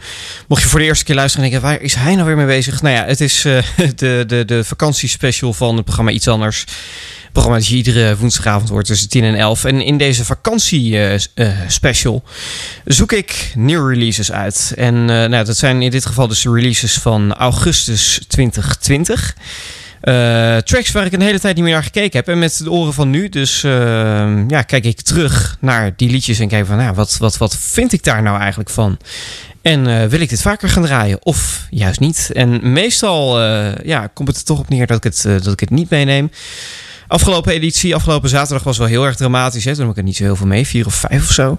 Mocht 0.48 0.62
je 0.62 0.68
voor 0.68 0.78
de 0.78 0.84
eerste 0.84 1.04
keer 1.04 1.14
luisteren 1.14 1.44
en 1.44 1.50
denken, 1.50 1.68
waar 1.68 1.80
is 1.80 1.94
hij 1.94 2.14
nou 2.14 2.26
weer 2.26 2.36
mee 2.36 2.46
bezig? 2.46 2.82
Nou 2.82 2.94
ja, 2.94 3.04
het 3.04 3.20
is 3.20 3.44
eh, 3.44 3.62
de, 3.96 4.24
de, 4.26 4.44
de 4.44 4.64
vakantiespecial 4.64 5.52
van 5.52 5.76
het 5.76 5.84
programma 5.84 6.10
Iets 6.10 6.28
Anders. 6.28 6.64
Programma 7.32 7.58
dat 7.58 7.68
je 7.68 7.76
iedere 7.76 8.16
woensdagavond 8.16 8.68
hoort 8.68 8.86
tussen 8.86 9.08
10 9.08 9.24
en 9.24 9.34
11. 9.34 9.64
En 9.64 9.80
in 9.80 9.98
deze 9.98 10.24
vakantiespecial 10.24 12.22
zoek 12.84 13.12
ik 13.12 13.52
nieuwe 13.54 13.92
releases 13.92 14.32
uit. 14.32 14.72
En 14.76 14.94
eh, 14.94 15.06
nou, 15.06 15.44
dat 15.44 15.56
zijn 15.56 15.82
in 15.82 15.90
dit 15.90 16.06
geval 16.06 16.28
dus 16.28 16.42
de 16.42 16.52
releases 16.52 16.94
van 16.98 17.34
augustus 17.34 18.20
2020. 18.28 19.34
Eh, 20.06 20.56
tracks 20.56 20.92
waar 20.92 21.06
ik 21.06 21.12
een 21.12 21.20
hele 21.20 21.40
tijd 21.40 21.54
niet 21.54 21.64
meer 21.64 21.72
naar 21.72 21.82
gekeken 21.82 22.18
heb. 22.18 22.28
En 22.28 22.38
met 22.38 22.58
de 22.62 22.70
oren 22.70 22.92
van 22.92 23.10
nu. 23.10 23.28
Dus 23.28 23.64
eh, 23.64 24.48
ja, 24.48 24.62
kijk 24.62 24.84
ik 24.84 25.00
terug 25.00 25.56
naar 25.60 25.92
die 25.96 26.10
liedjes 26.10 26.38
en 26.38 26.48
kijk 26.48 26.66
van, 26.66 26.76
nou, 26.76 26.94
wat, 26.94 27.16
wat, 27.16 27.36
wat 27.36 27.56
vind 27.56 27.92
ik 27.92 28.04
daar 28.04 28.22
nou 28.22 28.38
eigenlijk 28.38 28.70
van? 28.70 28.98
En 29.62 29.86
eh, 29.86 30.06
wil 30.06 30.20
ik 30.20 30.28
dit 30.28 30.42
vaker 30.42 30.68
gaan 30.68 30.82
draaien? 30.82 31.24
Of 31.24 31.66
juist 31.70 32.00
niet? 32.00 32.30
En 32.32 32.72
meestal 32.72 33.40
eh, 33.42 33.84
ja, 33.84 34.10
komt 34.14 34.28
het 34.28 34.36
er 34.36 34.44
toch 34.44 34.58
op 34.58 34.68
neer 34.68 34.86
dat 34.86 34.96
ik 34.96 35.04
het, 35.04 35.22
dat 35.22 35.52
ik 35.52 35.60
het 35.60 35.70
niet 35.70 35.90
meeneem. 35.90 36.30
Afgelopen 37.08 37.52
editie, 37.52 37.94
afgelopen 37.94 38.28
zaterdag 38.28 38.62
was 38.62 38.78
wel 38.78 38.86
heel 38.86 39.04
erg 39.04 39.16
dramatisch. 39.16 39.64
Hè? 39.64 39.72
Toen 39.72 39.80
heb 39.80 39.90
ik 39.90 39.96
er 39.96 40.02
niet 40.02 40.16
zo 40.16 40.22
heel 40.22 40.36
veel 40.36 40.46
mee, 40.46 40.66
vier 40.66 40.86
of 40.86 40.94
vijf 40.94 41.22
of 41.22 41.32
zo. 41.32 41.58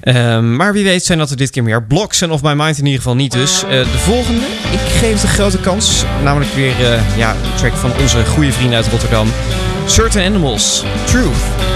Ehm, 0.00 0.56
maar 0.56 0.72
wie 0.72 0.84
weet 0.84 1.04
zijn 1.04 1.18
dat 1.18 1.30
er 1.30 1.36
dit 1.36 1.50
keer 1.50 1.62
meer. 1.62 1.82
Blocks 1.82 2.20
en 2.20 2.30
Of 2.30 2.42
My 2.42 2.52
Mind 2.52 2.78
in 2.78 2.84
ieder 2.84 3.00
geval 3.00 3.16
niet 3.16 3.32
dus. 3.32 3.62
Eh, 3.62 3.70
de 3.70 3.98
volgende, 3.98 4.46
ik 4.72 4.80
geef 5.00 5.22
een 5.22 5.28
grote 5.28 5.58
kans. 5.58 6.04
Namelijk 6.22 6.52
weer 6.52 6.92
eh, 6.92 7.16
ja, 7.18 7.30
een 7.30 7.54
track 7.56 7.74
van 7.74 7.92
onze 8.00 8.24
goede 8.24 8.52
vrienden 8.52 8.76
uit 8.76 8.88
Rotterdam. 8.88 9.28
Certain 9.86 10.26
Animals, 10.26 10.84
Truth. 11.04 11.75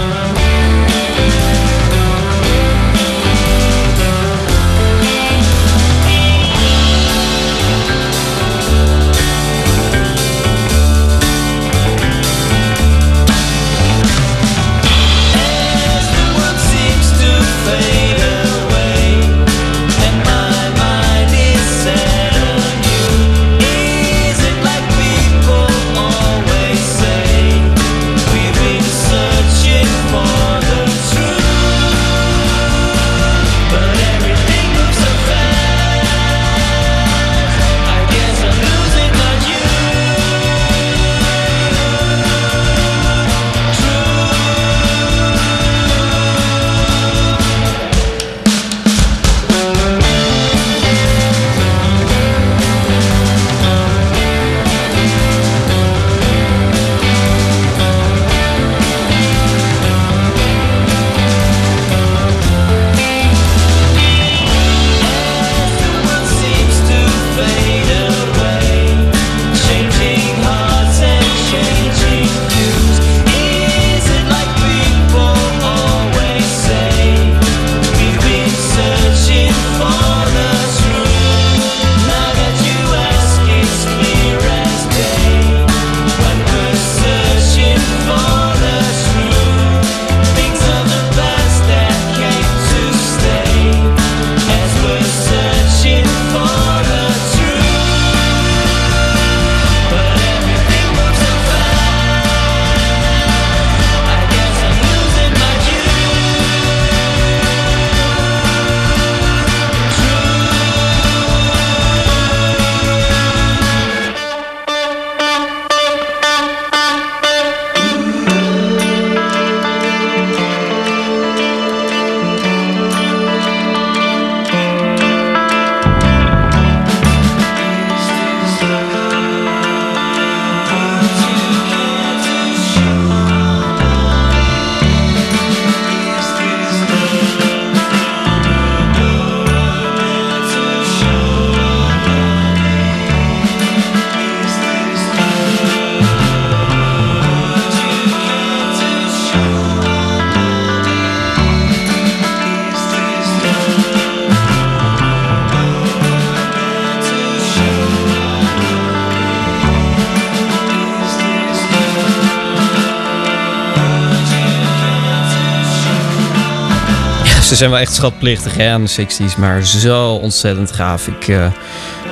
Zijn 167.61 167.73
wel 167.73 167.81
echt 167.81 167.95
schatplichtig 167.95 168.57
hè, 168.57 168.71
aan 168.71 168.85
de 168.85 168.91
60s, 168.91 169.39
maar 169.39 169.67
zo 169.67 170.15
ontzettend 170.15 170.73
gaaf. 170.73 171.07
Ik 171.07 171.29
eh, 171.29 171.53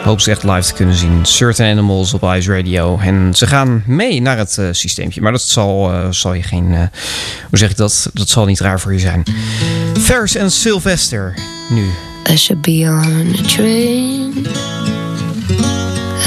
hoop 0.05 0.21
ze 0.21 0.31
echt 0.31 0.43
live 0.43 0.63
te 0.63 0.73
kunnen 0.73 0.95
zien. 0.95 1.25
Certain 1.25 1.71
Animals 1.71 2.15
op 2.15 2.23
Ice 2.23 2.55
Radio. 2.55 2.99
En 2.99 3.35
ze 3.35 3.47
gaan 3.47 3.83
mee 3.87 4.21
naar 4.21 4.39
het 4.39 4.59
systeempje. 4.71 5.21
Maar 5.21 5.33
dat 5.33 5.43
zal, 5.43 5.93
eh, 5.93 6.07
zal 6.11 6.35
je 6.35 6.43
geen. 6.43 6.91
hoe 7.49 7.59
zeg 7.59 7.71
ik 7.71 7.77
dat? 7.77 8.11
Dat 8.13 8.29
zal 8.29 8.45
niet 8.45 8.61
raar 8.61 8.81
voor 8.81 8.93
je 8.93 8.99
zijn. 8.99 9.23
Ferris 10.01 10.35
en 10.35 10.51
Sylvester 10.51 11.35
nu. 11.71 11.85
I 12.31 12.37
should 12.37 12.63
be 12.63 13.03
on 13.05 13.47
train. 13.47 14.47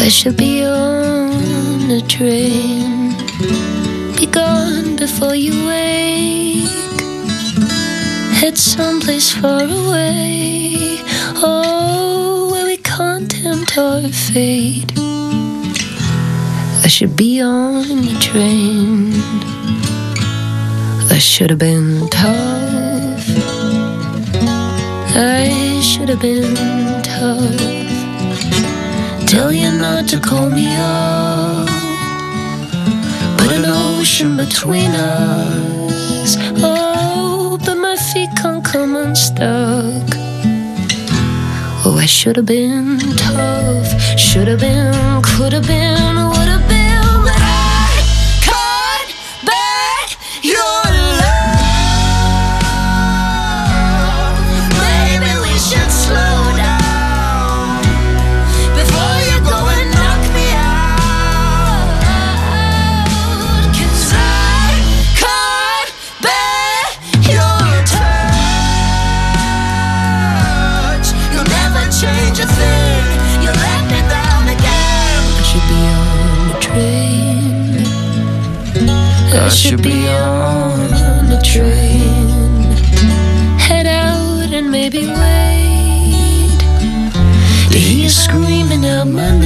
I 0.06 0.10
should 0.10 0.36
be 0.36 0.64
on 0.66 1.92
a 1.92 2.02
train. 2.06 3.16
Be 4.16 4.28
gone 4.32 4.96
before 4.96 5.44
you. 5.44 5.81
Someplace 8.54 9.32
far 9.32 9.64
away. 9.64 11.00
Oh, 11.44 12.50
where 12.52 12.66
we 12.66 12.78
can't 12.78 13.30
tempt 13.30 13.78
our 13.78 14.02
fate. 14.10 14.92
I 16.84 16.88
should 16.88 17.16
be 17.16 17.42
on 17.42 17.88
the 17.88 18.18
train. 18.20 19.14
I 21.10 21.18
should 21.18 21.50
have 21.50 21.60
been 21.60 22.08
tough. 22.10 23.26
I 25.16 25.80
should 25.82 26.10
have 26.10 26.22
been 26.22 26.56
tough. 27.04 27.60
Tell 29.28 29.52
you 29.52 29.72
not 29.72 30.08
to 30.10 30.20
call 30.20 30.50
me 30.50 30.68
up. 30.78 31.68
Put 33.38 33.52
an 33.52 33.66
ocean 33.66 34.38
between 34.38 34.92
us. 34.92 36.38
Oh, 36.64 36.71
come 38.72 38.96
unstuck. 38.96 40.16
Oh, 41.84 41.98
I 42.00 42.06
should 42.06 42.38
have 42.38 42.46
been 42.46 43.00
tough. 43.18 44.18
Should 44.18 44.48
have 44.48 44.62
been, 44.62 45.22
could 45.22 45.52
have 45.52 45.68
been, 45.68 46.30
would 46.30 46.48
have 46.48 46.61
should 79.56 79.84
be 79.84 80.08
on 80.08 81.32
a 81.32 81.42
train. 81.42 82.72
Head 83.58 83.86
out 83.88 84.54
and 84.54 84.70
maybe 84.72 85.08
wait 85.08 85.42
you 88.02 88.10
screaming 88.10 88.86
out 88.86 89.08
my 89.08 89.32
name. 89.32 89.41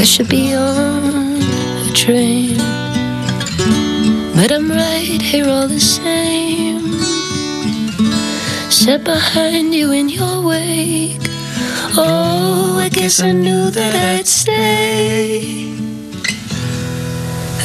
I 0.00 0.04
should 0.04 0.28
be 0.28 0.54
on 0.54 1.42
a 1.88 1.92
train. 1.92 2.56
But 4.36 4.52
I'm 4.52 4.70
right 4.70 5.20
here 5.20 5.48
all 5.48 5.66
the 5.66 5.80
same. 5.80 7.02
Set 8.70 9.02
behind 9.02 9.74
you 9.74 9.90
in 9.90 10.08
your 10.08 10.46
wake. 10.46 11.18
Oh, 11.96 12.78
I 12.78 12.88
guess 12.90 13.20
I 13.20 13.32
knew 13.32 13.70
that 13.70 13.94
I'd 13.94 14.28
stay. 14.28 15.74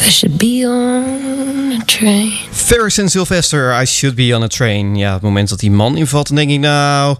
I 0.03 0.09
should 0.09 0.39
be 0.39 0.65
on 0.65 1.81
a 1.81 1.85
train. 1.85 2.31
Ferris 2.51 2.97
en 2.97 3.09
Sylvester, 3.09 3.71
I 3.81 3.85
should 3.85 4.15
be 4.15 4.33
on 4.35 4.41
a 4.41 4.47
train. 4.47 4.95
Ja, 4.95 5.13
het 5.13 5.21
moment 5.21 5.49
dat 5.49 5.59
die 5.59 5.71
man 5.71 5.97
invalt, 5.97 6.27
dan 6.27 6.35
denk 6.35 6.49
ik, 6.49 6.59
nou, 6.59 7.15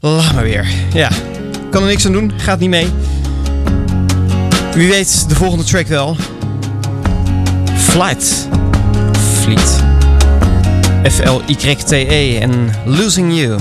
laat 0.00 0.34
maar 0.34 0.44
weer. 0.44 0.66
Ja, 0.94 1.10
kan 1.70 1.82
er 1.82 1.88
niks 1.88 2.06
aan 2.06 2.12
doen, 2.12 2.32
gaat 2.36 2.58
niet 2.58 2.70
mee. 2.70 2.86
Wie 4.78 4.88
weet, 4.88 5.28
de 5.28 5.34
volgende 5.34 5.64
track 5.64 5.86
wel. 5.86 6.16
Flight. 7.76 8.48
Fleet. 9.40 9.82
F-L-Y-T-E 11.02 12.38
en 12.38 12.70
Losing 12.84 13.34
You. 13.38 13.58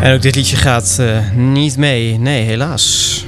En 0.00 0.14
ook 0.14 0.22
dit 0.22 0.34
liedje 0.34 0.56
gaat 0.56 0.96
eh, 1.00 1.30
niet 1.34 1.76
mee. 1.76 2.18
Nee, 2.18 2.44
helaas. 2.44 3.24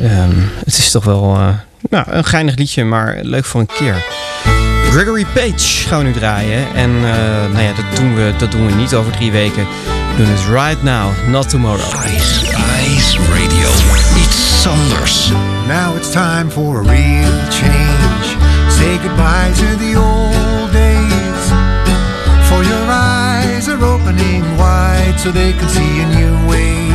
Ehm, 0.00 0.30
het 0.64 0.78
is 0.78 0.90
toch 0.90 1.04
wel 1.04 1.34
eh, 1.34 1.48
nou, 1.90 2.04
een 2.10 2.24
geinig 2.24 2.56
liedje, 2.56 2.84
maar 2.84 3.18
leuk 3.22 3.44
voor 3.44 3.60
een 3.60 3.70
keer. 3.78 4.04
Gregory 4.90 5.26
Page 5.34 5.88
gaan 5.88 5.98
we 5.98 6.04
nu 6.04 6.12
draaien. 6.12 6.74
En 6.74 6.90
eh, 6.90 7.52
nou 7.52 7.62
ja, 7.62 7.72
dat 7.72 7.96
doen, 7.96 8.14
we, 8.14 8.32
dat 8.38 8.50
doen 8.50 8.66
we 8.66 8.72
niet 8.72 8.94
over 8.94 9.12
drie 9.12 9.32
weken. 9.32 9.66
We 10.10 10.16
doen 10.16 10.26
het 10.26 10.44
right 10.48 10.82
now, 10.82 11.28
not 11.28 11.48
tomorrow. 11.48 12.04
Ice, 12.16 12.46
Ice 12.96 13.18
Radio. 13.18 13.68
Iets 14.22 14.66
anders. 14.66 15.30
Now 15.66 15.96
it's 15.96 16.10
time 16.10 16.50
for 16.50 16.78
a 16.78 16.82
real 16.82 17.32
change. 17.50 18.26
Say 18.68 18.98
goodbye 19.02 19.52
to 19.54 19.76
the 19.78 19.98
old 19.98 20.15
are 23.76 23.84
opening 23.84 24.42
wide 24.56 25.16
so 25.18 25.30
they 25.30 25.52
can 25.52 25.68
see 25.68 26.00
a 26.00 26.08
new 26.18 26.34
way. 26.48 26.88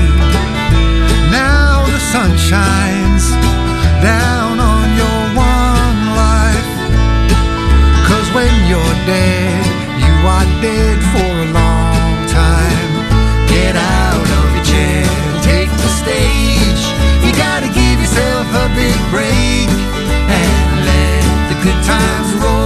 Now 1.29 1.85
the 1.85 1.99
sun 2.11 2.31
shines 2.37 3.25
down 4.01 4.59
on 4.59 4.85
your 4.97 5.21
one 5.37 5.99
life. 6.17 6.71
Cause 8.07 8.27
when 8.33 8.53
you're 8.69 8.97
dead, 9.05 9.65
you 10.05 10.13
are 10.25 10.47
dead 10.61 10.97
for 11.13 11.31
a 11.45 11.49
long 11.59 12.13
time. 12.29 12.91
Get 13.47 13.75
out 13.75 14.27
of 14.39 14.47
your 14.55 14.65
chair, 14.65 15.05
take 15.41 15.69
the 15.69 15.91
stage. 16.01 16.83
You 17.25 17.31
gotta 17.37 17.67
give 17.67 17.97
yourself 17.99 18.47
a 18.63 18.67
big 18.75 18.97
break 19.13 19.69
and 20.37 20.71
let 20.89 21.23
the 21.49 21.57
good 21.63 21.79
times 21.85 22.33
roll. 22.41 22.60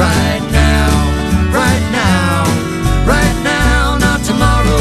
Right 0.00 0.40
now, 0.50 0.88
right 1.52 1.84
now, 1.92 2.44
right 3.04 3.36
now, 3.44 3.98
not 3.98 4.24
tomorrow. 4.24 4.80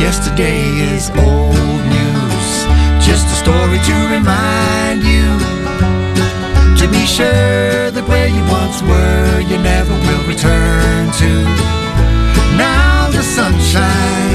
Yesterday 0.00 0.58
is 0.92 1.08
old 1.10 1.82
news, 1.86 2.48
just 3.06 3.26
a 3.28 3.36
story 3.44 3.78
to 3.78 3.94
remind 4.10 5.04
you 5.04 5.38
to 6.80 6.90
be 6.90 7.06
sure 7.06 7.92
that 7.92 8.04
where 8.08 8.26
you 8.26 8.42
once 8.50 8.82
were, 8.82 9.40
you 9.48 9.56
never 9.62 9.92
will 9.92 10.26
return 10.26 11.12
to. 11.12 11.81
Now 12.62 13.10
the 13.10 13.22
sun 13.22 13.52
shines 13.60 14.31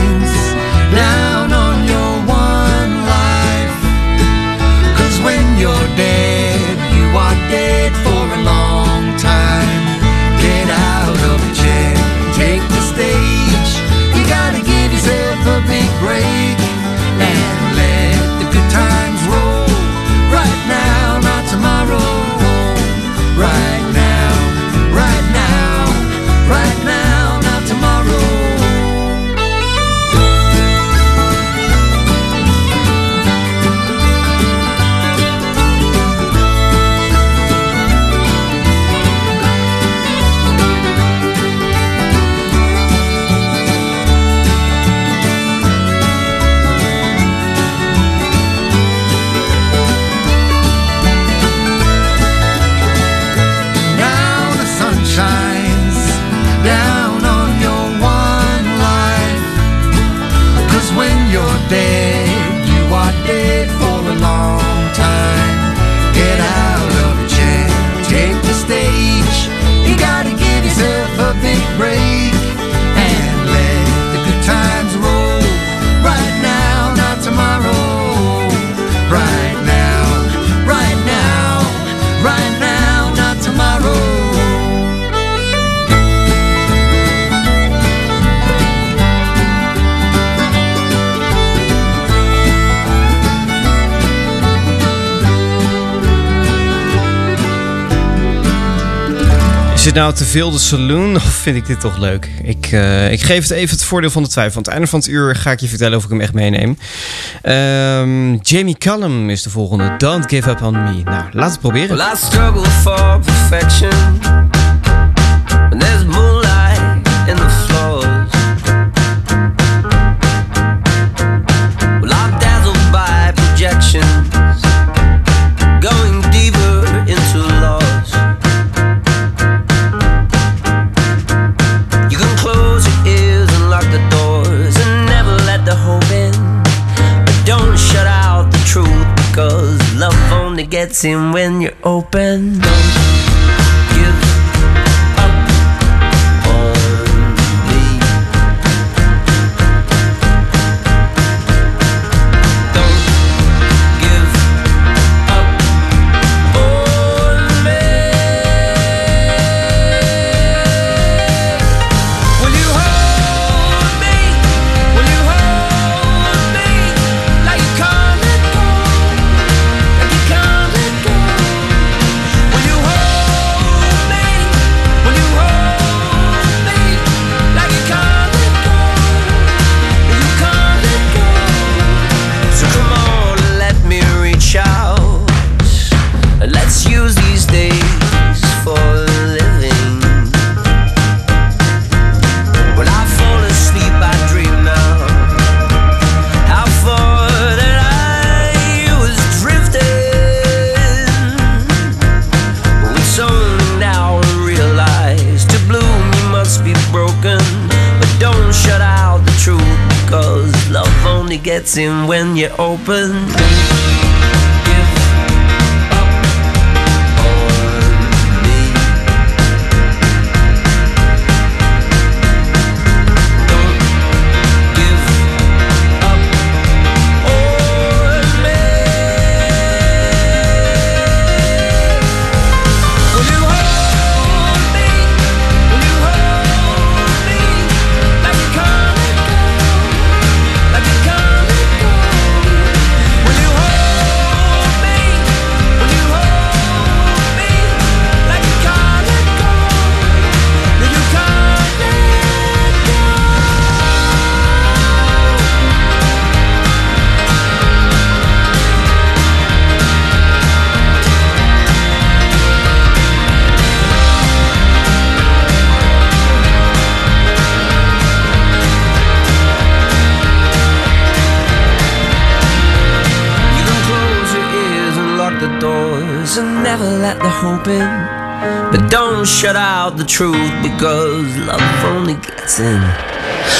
nou 99.97 100.13
te 100.13 100.25
veel 100.25 100.51
de 100.51 100.60
saloon 100.60 101.15
of 101.15 101.23
vind 101.23 101.55
ik 101.55 101.65
dit 101.65 101.79
toch 101.79 101.97
leuk? 101.97 102.29
Ik, 102.43 102.67
eh, 102.71 103.12
ik 103.12 103.21
geef 103.21 103.41
het 103.41 103.51
even 103.51 103.75
het 103.75 103.86
voordeel 103.86 104.10
van 104.10 104.23
de 104.23 104.29
twijfel. 104.29 104.55
Aan 104.55 104.63
het 104.63 104.71
einde 104.71 104.88
van 104.88 104.99
het 104.99 105.07
uur 105.07 105.36
ga 105.36 105.51
ik 105.51 105.60
je 105.60 105.67
vertellen 105.67 105.97
of 105.97 106.03
ik 106.03 106.10
hem 106.10 106.21
echt 106.21 106.33
meeneem. 106.33 106.77
Ehm, 107.41 108.36
Jamie 108.41 108.77
Cullum 108.77 109.29
is 109.29 109.43
de 109.43 109.49
volgende. 109.49 109.95
Don't 109.97 110.29
give 110.29 110.49
up 110.49 110.62
on 110.62 110.83
me. 110.83 111.03
Nou, 111.03 111.23
laten 111.31 111.53
we 111.53 111.60
proberen. 111.60 111.97
Well, 111.97 112.13
I 112.13 112.15
struggle 112.15 112.65
for 112.65 113.19
perfection. 113.19 113.89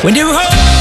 When 0.04 0.16
you 0.16 0.26
hold 0.32 0.52
me. 0.52 0.78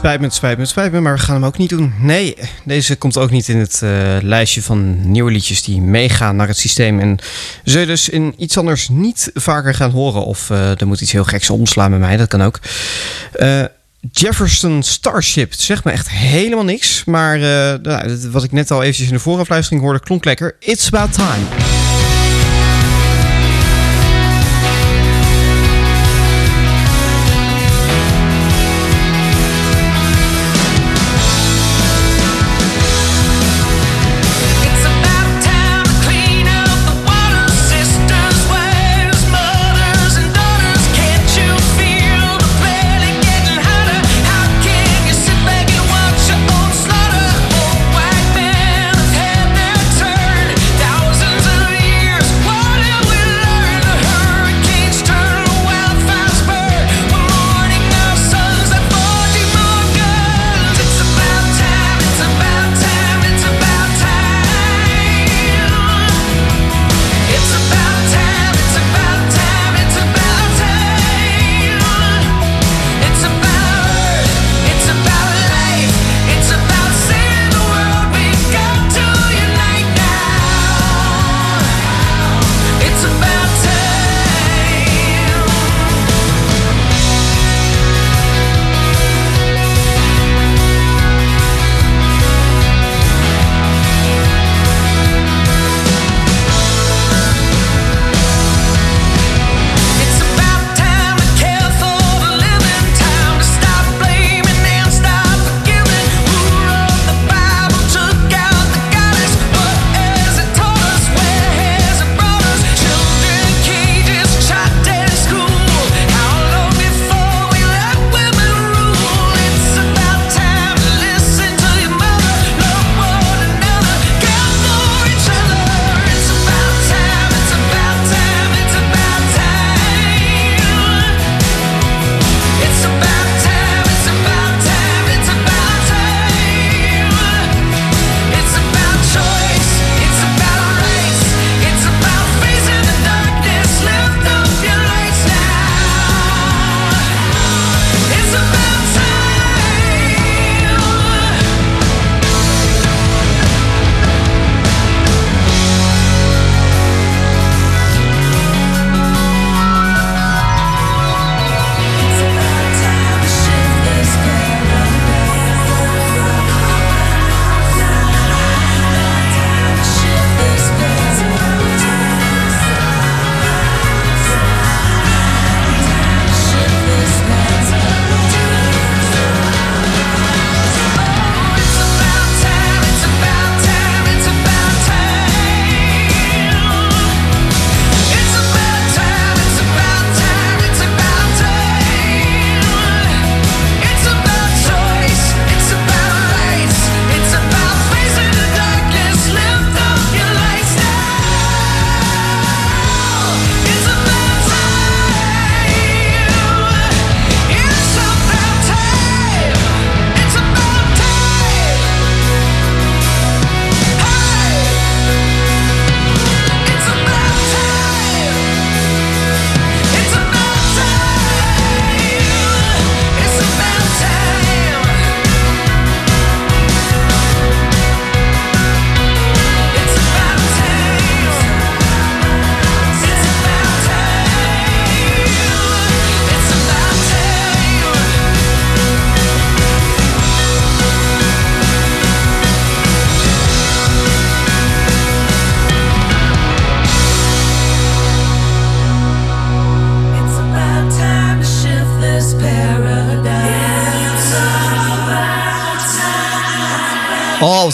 Spijt 0.00 0.20
me, 0.20 0.26
het 0.26 0.34
spijt 0.34 0.56
me, 0.56 0.60
het 0.62 0.70
spijt 0.70 0.92
me, 0.92 1.00
maar 1.00 1.14
we 1.14 1.20
gaan 1.20 1.34
hem 1.34 1.44
ook 1.44 1.58
niet 1.58 1.68
doen. 1.68 1.94
Nee, 1.98 2.36
deze 2.64 2.96
komt 2.96 3.16
ook 3.16 3.30
niet 3.30 3.48
in 3.48 3.58
het 3.58 3.82
eh, 3.82 4.16
lijstje 4.22 4.62
van 4.62 5.10
nieuwe 5.10 5.30
liedjes 5.30 5.62
die 5.62 5.80
meegaan 5.80 6.36
naar 6.36 6.48
het 6.48 6.58
systeem. 6.58 7.00
En 7.00 7.18
zul 7.64 7.80
je 7.80 7.86
dus 7.86 8.08
in 8.08 8.34
iets 8.36 8.58
anders 8.58 8.88
niet 8.88 9.30
vaker 9.34 9.74
gaan 9.74 9.90
horen. 9.90 10.24
Of 10.24 10.50
eh, 10.50 10.80
er 10.80 10.86
moet 10.86 11.00
iets 11.00 11.12
heel 11.12 11.24
geks 11.24 11.50
omslaan 11.50 11.90
bij 11.90 11.98
mij, 11.98 12.16
dat 12.16 12.28
kan 12.28 12.42
ook. 12.42 12.60
Eh, 13.32 13.64
Jefferson 14.12 14.82
Starship, 14.82 15.50
het 15.50 15.60
zegt 15.60 15.84
me 15.84 15.90
echt 15.90 16.10
helemaal 16.10 16.64
niks. 16.64 17.04
Maar 17.04 17.38
nou, 17.38 18.28
wat 18.30 18.44
ik 18.44 18.52
net 18.52 18.70
al 18.70 18.82
eventjes 18.82 19.06
in 19.06 19.14
de 19.14 19.20
voorafluistering 19.20 19.82
hoorde, 19.82 20.00
klonk 20.00 20.24
lekker. 20.24 20.56
It's 20.60 20.86
about 20.86 21.12
time. 21.12 21.69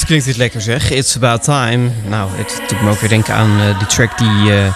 Klinkt 0.07 0.25
dit 0.25 0.37
lekker 0.37 0.61
zeg. 0.61 0.91
It's 0.91 1.17
About 1.17 1.43
Time. 1.43 1.91
Nou, 2.09 2.31
het 2.33 2.61
doet 2.69 2.83
me 2.83 2.91
ook 2.91 3.01
weer 3.01 3.09
denken 3.09 3.35
aan 3.35 3.61
eh, 3.61 3.79
die 3.79 3.87
track 3.87 4.19
die 4.19 4.53
eh, 4.53 4.75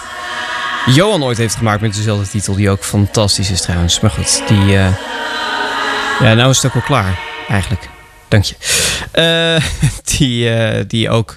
Johan 0.85 1.23
ooit 1.23 1.37
heeft 1.37 1.55
gemaakt 1.55 1.81
met 1.81 1.95
dezelfde 1.95 2.27
titel. 2.27 2.55
Die 2.55 2.69
ook 2.69 2.83
fantastisch 2.83 3.51
is 3.51 3.61
trouwens. 3.61 3.99
Maar 3.99 4.11
goed, 4.11 4.41
die... 4.47 4.77
eh, 4.77 4.93
ja, 6.19 6.33
nou 6.33 6.49
is 6.49 6.55
het 6.55 6.65
ook 6.65 6.75
al 6.75 6.81
klaar, 6.81 7.19
eigenlijk. 7.49 7.89
Dank 8.27 8.43
je. 8.43 8.55
Die, 10.17 10.85
die 10.87 11.09
ook 11.09 11.35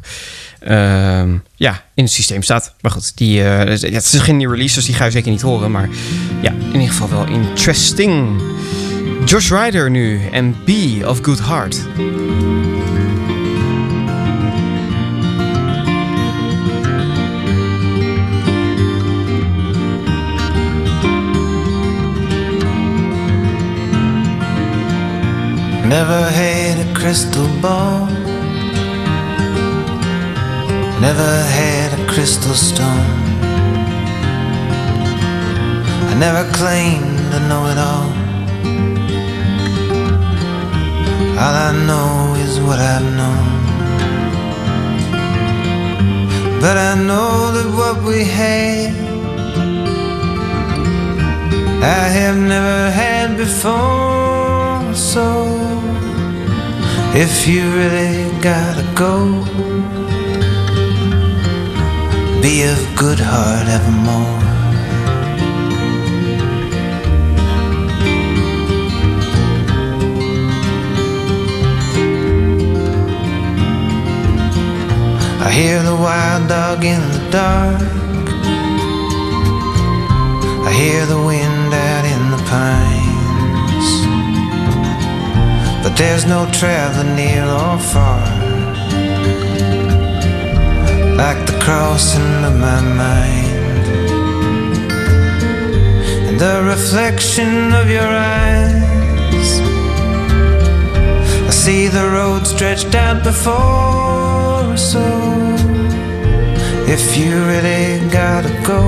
ehm, 0.60 1.36
ja, 1.56 1.82
in 1.94 2.04
het 2.04 2.12
systeem 2.12 2.42
staat. 2.42 2.74
Maar 2.80 2.90
goed, 2.90 3.16
die, 3.16 3.42
eh, 3.42 3.76
ja, 3.76 3.88
het 3.90 4.12
is 4.12 4.18
geen 4.18 4.36
nieuwe 4.36 4.54
release, 4.54 4.74
dus 4.74 4.84
die 4.84 4.94
ga 4.94 5.04
je 5.04 5.10
zeker 5.10 5.30
niet 5.30 5.42
horen. 5.42 5.70
Maar 5.70 5.88
ja, 6.40 6.50
in 6.50 6.72
ieder 6.72 6.88
geval 6.88 7.08
wel 7.08 7.26
interesting. 7.26 8.42
Josh 9.24 9.50
Ryder 9.50 9.90
nu 9.90 10.20
en 10.32 10.56
B 10.64 10.70
of 11.06 11.18
Good 11.22 11.40
Heart. 11.46 11.76
Never 25.98 26.24
had 26.28 26.76
a 26.84 26.92
crystal 26.92 27.46
ball. 27.62 28.06
Never 31.00 31.32
had 31.58 31.88
a 32.00 32.04
crystal 32.12 32.54
stone. 32.54 33.12
I 36.10 36.14
never 36.18 36.50
claimed 36.58 37.18
to 37.32 37.38
know 37.48 37.62
it 37.72 37.78
all. 37.90 38.10
All 41.42 41.54
I 41.68 41.72
know 41.88 42.34
is 42.44 42.58
what 42.58 42.80
I've 42.80 43.08
known. 43.20 43.50
But 46.60 46.76
I 46.76 46.94
know 47.08 47.52
that 47.54 47.68
what 47.78 48.02
we 48.02 48.24
had, 48.24 48.94
I 51.84 52.02
have 52.18 52.36
never 52.36 52.90
had 52.90 53.36
before. 53.36 54.33
So 54.94 55.46
if 57.14 57.48
you 57.48 57.62
really 57.74 58.30
gotta 58.40 58.84
go, 58.94 59.42
be 62.40 62.62
of 62.62 62.78
good 62.96 63.18
heart 63.18 63.66
evermore. 63.68 64.40
I 75.46 75.50
hear 75.50 75.82
the 75.82 75.96
wild 75.96 76.48
dog 76.48 76.84
in 76.84 77.00
the 77.14 77.30
dark. 77.30 77.82
I 80.66 80.72
hear 80.72 81.04
the 81.06 81.20
wind 81.20 81.53
But 85.94 86.00
there's 86.00 86.26
no 86.26 86.50
traveling 86.50 87.14
near 87.14 87.44
or 87.44 87.78
far. 87.78 88.26
Like 91.14 91.46
the 91.46 91.56
crossing 91.62 92.44
of 92.44 92.58
my 92.58 92.80
mind. 92.80 93.86
And 96.26 96.40
the 96.40 96.64
reflection 96.66 97.72
of 97.74 97.88
your 97.88 98.10
eyes. 98.42 99.60
I 101.46 101.50
see 101.50 101.86
the 101.86 102.08
road 102.08 102.44
stretched 102.44 102.96
out 102.96 103.22
before. 103.22 104.76
So 104.76 105.04
if 106.88 107.16
you 107.16 107.30
really 107.52 108.10
gotta 108.10 108.50
go, 108.66 108.80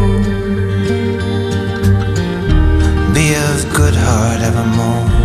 be 3.14 3.26
of 3.46 3.72
good 3.76 3.94
heart 3.94 4.40
evermore. 4.40 5.15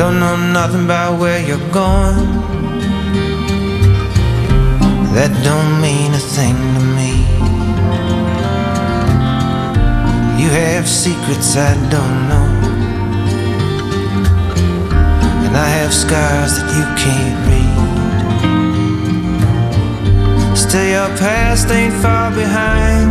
Don't 0.00 0.18
know 0.18 0.34
nothing 0.34 0.84
about 0.86 1.20
where 1.20 1.46
you're 1.46 1.68
going. 1.72 2.16
That 5.12 5.30
don't 5.44 5.78
mean 5.78 6.14
a 6.14 6.22
thing 6.36 6.56
to 6.76 6.82
me. 6.98 7.12
You 10.40 10.48
have 10.48 10.88
secrets 10.88 11.54
I 11.54 11.74
don't 11.94 12.18
know. 12.30 12.48
And 15.44 15.54
I 15.54 15.68
have 15.80 15.92
scars 15.92 16.52
that 16.56 16.68
you 16.78 16.86
can't 17.02 17.38
read. 17.50 17.80
Still, 20.56 20.88
your 20.96 21.10
past 21.18 21.68
ain't 21.68 21.96
far 22.04 22.30
behind. 22.30 23.10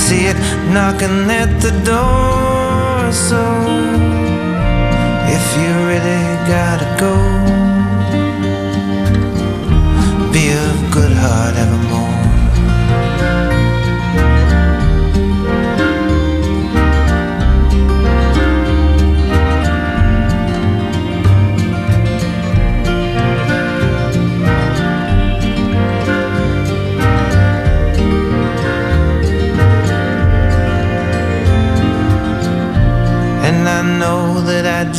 See 0.00 0.26
it 0.26 0.38
knocking 0.74 1.30
at 1.30 1.60
the 1.62 1.70
door. 1.84 2.50
So, 3.12 3.99
if 5.32 5.56
you 5.56 5.70
really 5.86 6.24
gotta 6.48 6.88
go, 6.98 7.69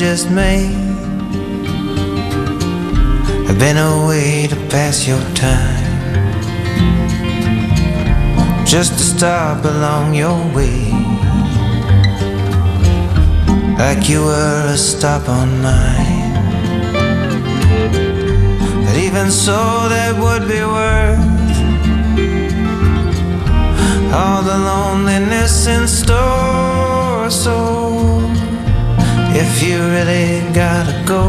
just 0.02 0.32
may 0.32 0.64
have 3.46 3.60
been 3.60 3.78
a 3.78 4.08
way 4.08 4.48
to 4.48 4.56
pass 4.68 5.08
your 5.08 5.22
time. 5.36 6.26
Just 8.66 8.94
to 8.94 9.04
stop 9.04 9.64
along 9.64 10.16
your 10.16 10.40
way. 10.56 10.90
Like 13.78 14.10
you 14.10 14.22
were 14.24 14.66
a 14.74 14.76
stop 14.76 15.30
on 15.30 15.62
mine. 15.62 16.34
But 18.84 18.96
even 18.98 19.30
so, 19.30 19.60
that 19.94 20.14
would 20.24 20.48
be 20.48 20.64
worth 20.78 21.22
all 24.12 24.42
the 24.42 24.58
loneliness 24.58 25.68
in 25.68 25.88
store. 25.88 27.30
So 27.30 27.82
if 29.34 29.64
you 29.64 29.78
really 29.78 30.42
gotta 30.54 31.04
go, 31.06 31.24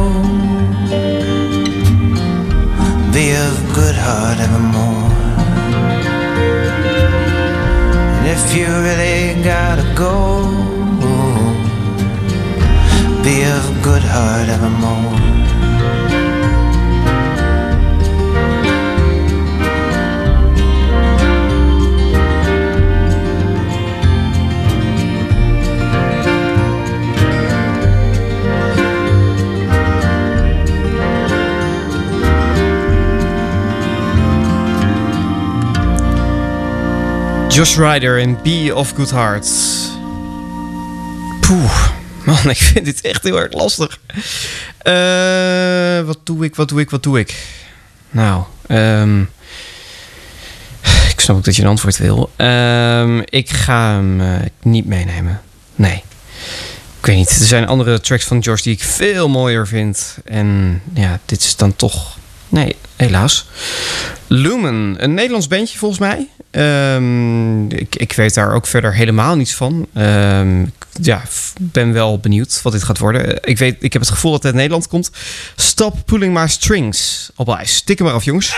be 3.13 3.31
of 3.31 3.55
good 3.73 3.95
heart 3.95 4.39
evermore. 4.39 5.11
And 8.17 8.27
if 8.27 8.55
you 8.55 8.65
really 8.65 9.41
gotta 9.43 9.85
go, 9.95 10.45
be 13.23 13.43
of 13.43 13.81
good 13.81 14.03
heart 14.03 14.49
evermore. 14.49 15.42
Josh 37.53 37.77
Ryder 37.77 38.19
en 38.19 38.39
Be 38.43 38.71
of 38.75 38.91
Good 38.95 39.11
Hearts. 39.11 39.89
Poeh, 41.39 41.87
man, 42.25 42.49
ik 42.55 42.57
vind 42.57 42.85
dit 42.85 43.01
echt 43.01 43.23
heel 43.23 43.39
erg 43.39 43.53
lastig. 43.53 43.99
Eh, 44.77 46.05
wat 46.05 46.19
doe 46.23 46.43
ik, 46.43 46.55
wat 46.55 46.69
doe 46.69 46.79
ik, 46.79 46.89
wat 46.89 47.03
doe 47.03 47.19
ik? 47.19 47.35
Nou, 48.11 48.43
ehm, 48.67 49.21
ik 51.09 51.19
snap 51.19 51.35
ook 51.35 51.43
dat 51.43 51.55
je 51.55 51.61
een 51.61 51.67
antwoord 51.67 51.97
wil. 51.97 52.31
Ehm, 52.35 53.21
ik 53.25 53.49
ga 53.49 53.91
hem 53.93 54.21
eh, 54.21 54.35
niet 54.61 54.85
meenemen. 54.85 55.41
Nee, 55.75 56.03
Ik 56.99 57.05
weet 57.05 57.15
niet, 57.15 57.29
er 57.29 57.45
zijn 57.45 57.67
andere 57.67 57.99
tracks 57.99 58.23
van 58.25 58.43
George 58.43 58.63
die 58.63 58.73
ik 58.73 58.83
veel 58.83 59.29
mooier 59.29 59.67
vind. 59.67 60.17
En 60.25 60.81
ja, 60.93 61.19
dit 61.25 61.41
is 61.41 61.55
dan 61.55 61.75
toch... 61.75 62.17
Nee, 62.49 62.75
helaas. 62.95 63.45
Lumen, 64.27 64.95
een 64.97 65.13
Nederlands 65.13 65.47
bandje 65.47 65.77
volgens 65.77 65.99
mij. 65.99 66.27
Ehm, 66.53 67.65
ik, 67.71 67.95
ik 67.95 68.13
weet 68.13 68.33
daar 68.33 68.53
ook 68.53 68.67
verder 68.67 68.93
helemaal 68.93 69.35
niets 69.35 69.53
van. 69.55 69.87
Ik- 70.65 70.85
ja, 71.01 71.21
ben 71.59 71.93
wel 71.93 72.19
benieuwd 72.19 72.59
wat 72.61 72.73
dit 72.73 72.83
gaat 72.83 72.97
worden. 72.97 73.37
Ik, 73.43 73.57
weet, 73.57 73.75
ik 73.79 73.93
heb 73.93 74.01
het 74.01 74.11
gevoel 74.11 74.31
dat 74.31 74.39
het 74.43 74.51
uit 74.51 74.59
Nederland 74.61 74.87
komt. 74.87 75.11
Stop 75.55 75.97
pulling 76.05 76.33
my 76.33 76.47
strings 76.47 77.29
op 77.35 77.49
ijs. 77.49 77.81
Tik 77.81 77.97
hem 77.97 78.07
maar 78.07 78.15
af, 78.15 78.23
jongens. 78.23 78.53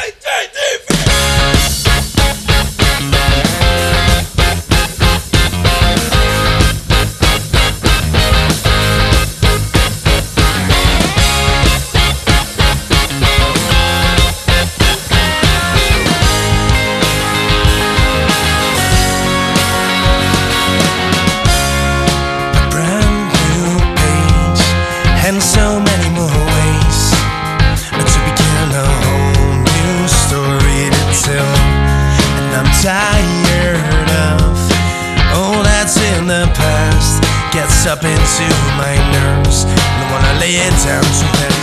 Wanna 40.87 41.39
lay 41.39 41.47
it 41.47 41.54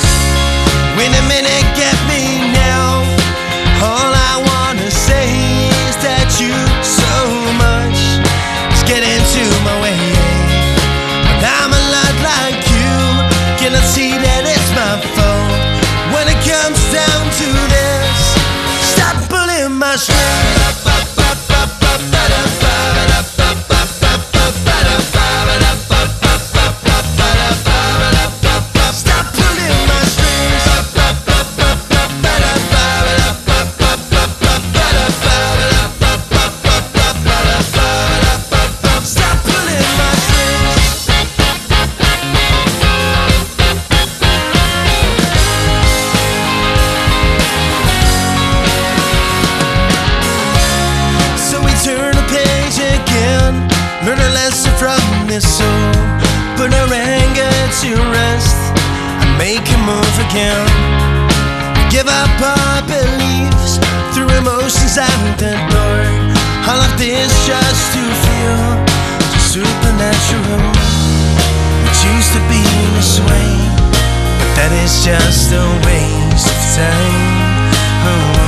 just 75.03 75.51
a 75.51 75.65
waste 75.85 76.47
of 76.47 76.63
time. 76.77 77.73
Oh. 78.07 78.39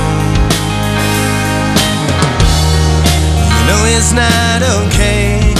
You 3.51 3.63
know 3.67 3.81
it's 3.91 4.13
not 4.13 4.63
okay 4.63 5.53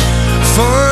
for 0.55 0.84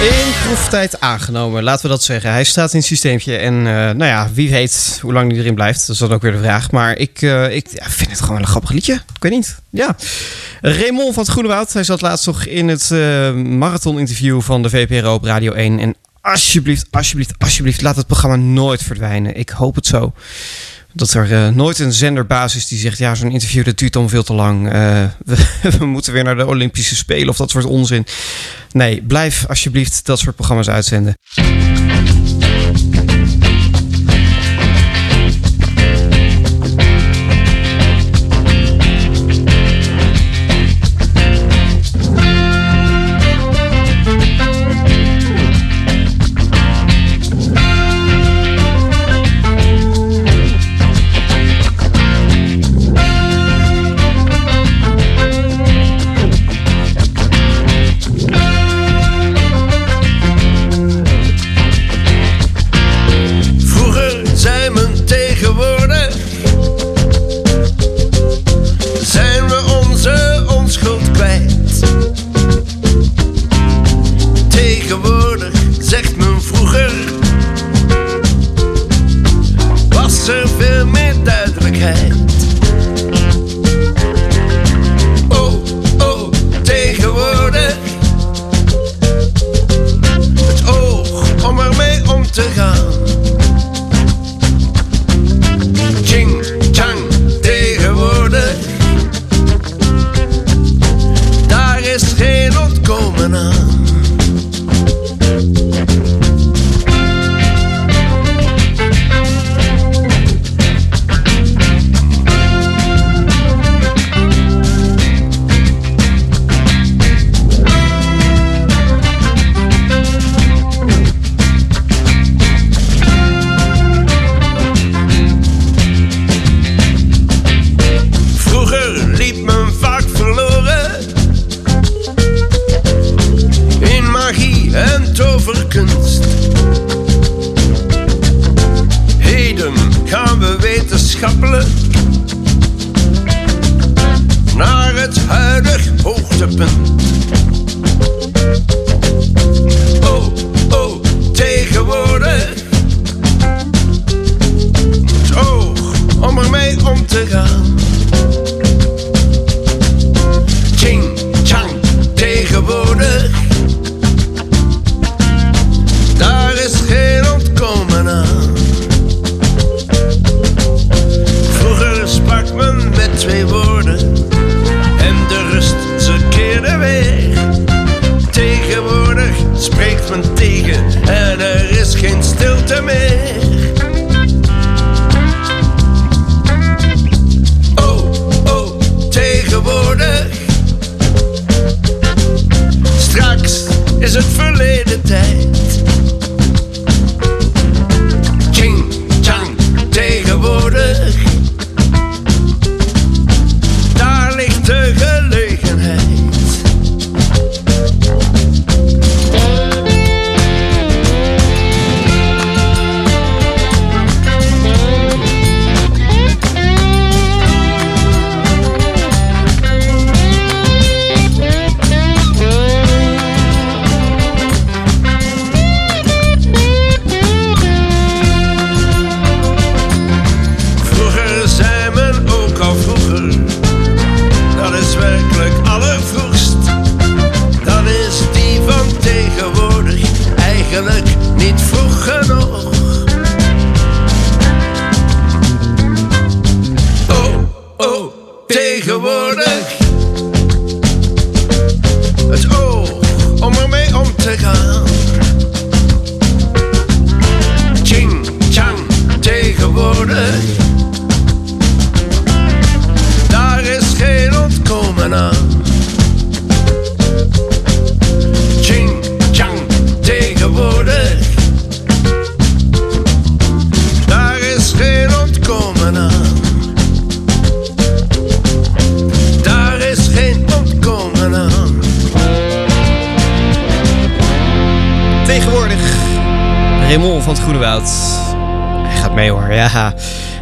In 0.00 0.32
proeftijd 0.46 1.00
aangenomen, 1.00 1.62
laten 1.62 1.82
we 1.82 1.88
dat 1.88 2.02
zeggen. 2.02 2.30
Hij 2.30 2.44
staat 2.44 2.72
in 2.72 2.78
het 2.78 2.86
systeempje 2.86 3.36
en 3.36 3.54
eh, 3.54 3.72
nou 3.72 4.04
ja, 4.04 4.28
wie 4.32 4.50
weet 4.50 4.98
hoe 5.02 5.12
lang 5.12 5.30
hij 5.30 5.40
erin 5.40 5.54
blijft. 5.54 5.80
Dat 5.80 5.88
is 5.88 5.98
dan 5.98 6.12
ook 6.12 6.22
weer 6.22 6.32
de 6.32 6.38
vraag. 6.38 6.70
Maar 6.70 6.96
ik, 6.96 7.22
eh, 7.22 7.54
ik 7.54 7.68
vind 7.80 8.10
het 8.10 8.20
gewoon 8.20 8.40
een 8.40 8.46
grappig 8.46 8.70
liedje. 8.70 8.92
Ik 8.92 9.22
weet 9.22 9.32
niet. 9.32 9.58
Ja. 9.70 9.96
Raymond 10.60 11.14
van 11.14 11.22
het 11.22 11.32
Groene 11.32 11.48
Woud, 11.48 11.72
hij 11.72 11.84
zat 11.84 12.00
laatst 12.00 12.26
nog 12.26 12.44
in 12.44 12.68
het 12.68 12.90
eh 12.90 13.32
marathon-interview 13.32 14.40
van 14.40 14.62
de 14.62 14.70
VPRO 14.70 15.14
op 15.14 15.24
Radio 15.24 15.52
1. 15.52 15.78
En 15.78 15.94
alsjeblieft, 16.20 16.86
alsjeblieft, 16.90 17.34
alsjeblieft, 17.38 17.82
laat 17.82 17.96
het 17.96 18.06
programma 18.06 18.36
nooit 18.36 18.82
verdwijnen. 18.82 19.36
Ik 19.36 19.48
hoop 19.48 19.74
het 19.74 19.86
zo. 19.86 20.12
Dat 20.92 21.12
er 21.12 21.32
eh, 21.32 21.48
nooit 21.48 21.78
een 21.78 21.92
zenderbaas 21.92 22.56
is 22.56 22.68
die 22.68 22.78
zegt: 22.78 22.98
ja, 22.98 23.14
zo'n 23.14 23.30
interview 23.30 23.64
dat 23.64 23.78
duurt 23.78 23.92
dan 23.92 24.08
veel 24.08 24.22
te 24.22 24.32
lang. 24.32 24.72
Eh, 24.72 25.04
we 25.78 25.86
moeten 25.86 26.12
weer 26.12 26.24
naar 26.24 26.36
de 26.36 26.46
Olympische 26.46 26.96
Spelen 26.96 27.28
of 27.28 27.36
dat 27.36 27.50
soort 27.50 27.64
onzin. 27.64 28.06
Nee, 28.72 29.02
blijf 29.02 29.46
alsjeblieft 29.48 30.06
dat 30.06 30.18
soort 30.18 30.34
programma's 30.34 30.68
uitzenden. 30.68 31.14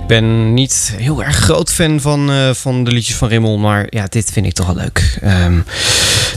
ben 0.08 0.54
niet 0.54 0.94
heel 0.96 1.24
erg 1.24 1.36
groot 1.36 1.72
fan 1.72 2.00
van, 2.00 2.30
eh, 2.30 2.50
van 2.54 2.84
de 2.84 2.90
liedjes 2.90 3.16
van 3.16 3.28
Rimmel, 3.28 3.58
maar 3.58 3.86
ja, 3.90 4.06
dit 4.08 4.30
vind 4.32 4.46
ik 4.46 4.52
toch 4.52 4.66
wel 4.66 4.74
leuk. 4.74 5.18
Ehm, 5.22 5.60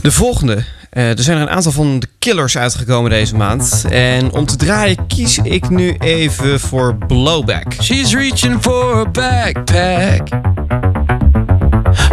de 0.01 0.11
volgende. 0.11 0.63
Eh, 0.89 1.09
er 1.09 1.23
zijn 1.23 1.37
er 1.37 1.43
een 1.43 1.49
aantal 1.49 1.71
van 1.71 1.99
de 1.99 2.07
killers 2.19 2.57
uitgekomen 2.57 3.09
deze 3.09 3.35
maand. 3.35 3.85
En 3.89 4.33
om 4.33 4.45
te 4.45 4.55
draaien 4.55 5.07
kies 5.07 5.37
ik 5.37 5.69
nu 5.69 5.95
even 5.99 6.59
voor 6.59 6.95
Blowback. 7.07 7.73
She's 7.81 8.13
reaching 8.13 8.57
for 8.61 8.95
a 8.95 9.11
backpack. 9.11 10.27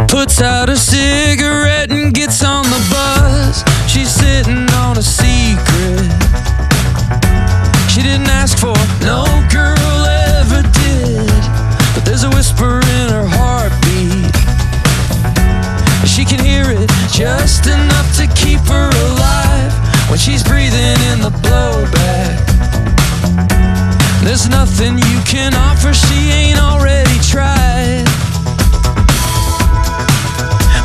Puts 0.05 0.41
out 0.41 0.69
a 0.69 0.75
cigarette 0.75 1.93
and 1.93 2.17
gets 2.17 2.43
on 2.43 2.61
the 2.61 2.81
bus. 2.89 3.63
She's 3.87 4.13
sitting 4.13 4.69
on 4.69 4.97
a 4.97 5.01
secret. 5.01 6.11
She 7.89 8.01
didn't 8.01 8.29
ask 8.29 8.57
for 8.57 8.77
no 9.03 9.25
girl. 9.47 10.18
Just 17.19 17.67
enough 17.67 18.15
to 18.15 18.27
keep 18.27 18.61
her 18.61 18.87
alive 18.87 19.73
When 20.09 20.17
she's 20.17 20.41
breathing 20.41 20.95
in 21.11 21.19
the 21.19 21.31
blowback. 21.43 22.39
There's 24.23 24.47
nothing 24.47 24.97
you 24.97 25.19
can 25.25 25.53
offer 25.53 25.93
she 25.93 26.31
ain't 26.31 26.57
already 26.57 27.19
tried. 27.19 28.05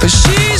But 0.00 0.10
she 0.10 0.53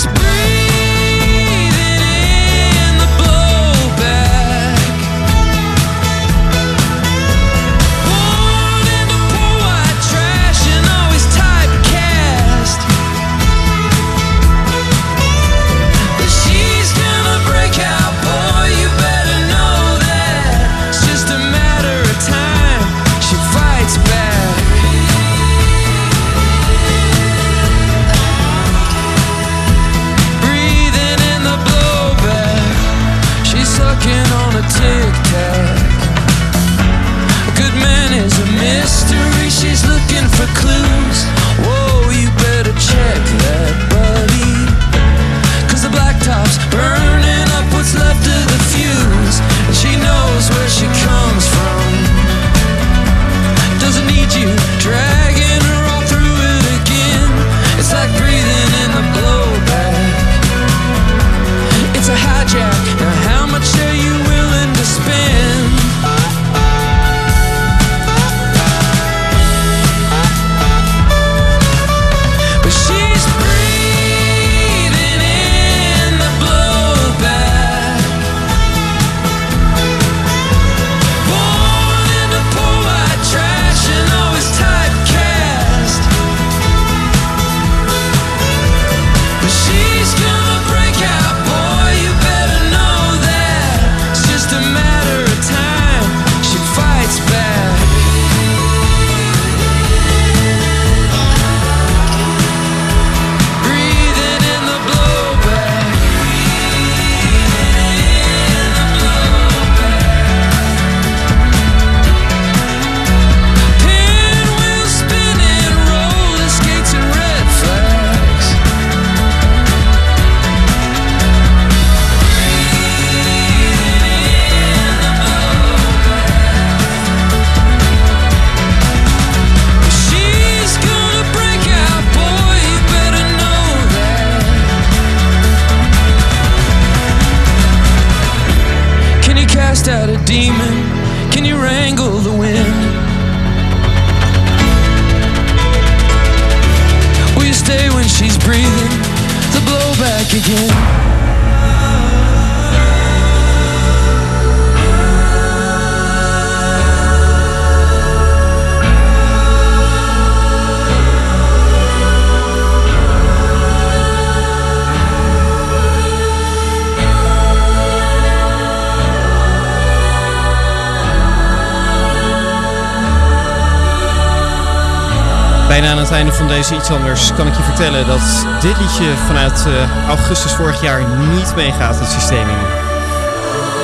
kan 177.14 177.46
ik 177.46 177.56
je 177.56 177.62
vertellen 177.62 178.06
dat 178.06 178.46
dit 178.60 178.80
liedje 178.80 179.14
vanuit 179.26 179.66
eh, 179.66 180.06
augustus 180.08 180.52
vorig 180.52 180.82
jaar 180.82 181.02
niet 181.28 181.54
meegaat 181.56 181.98
het 181.98 182.10
systeem 182.10 182.48
in. 182.48 182.66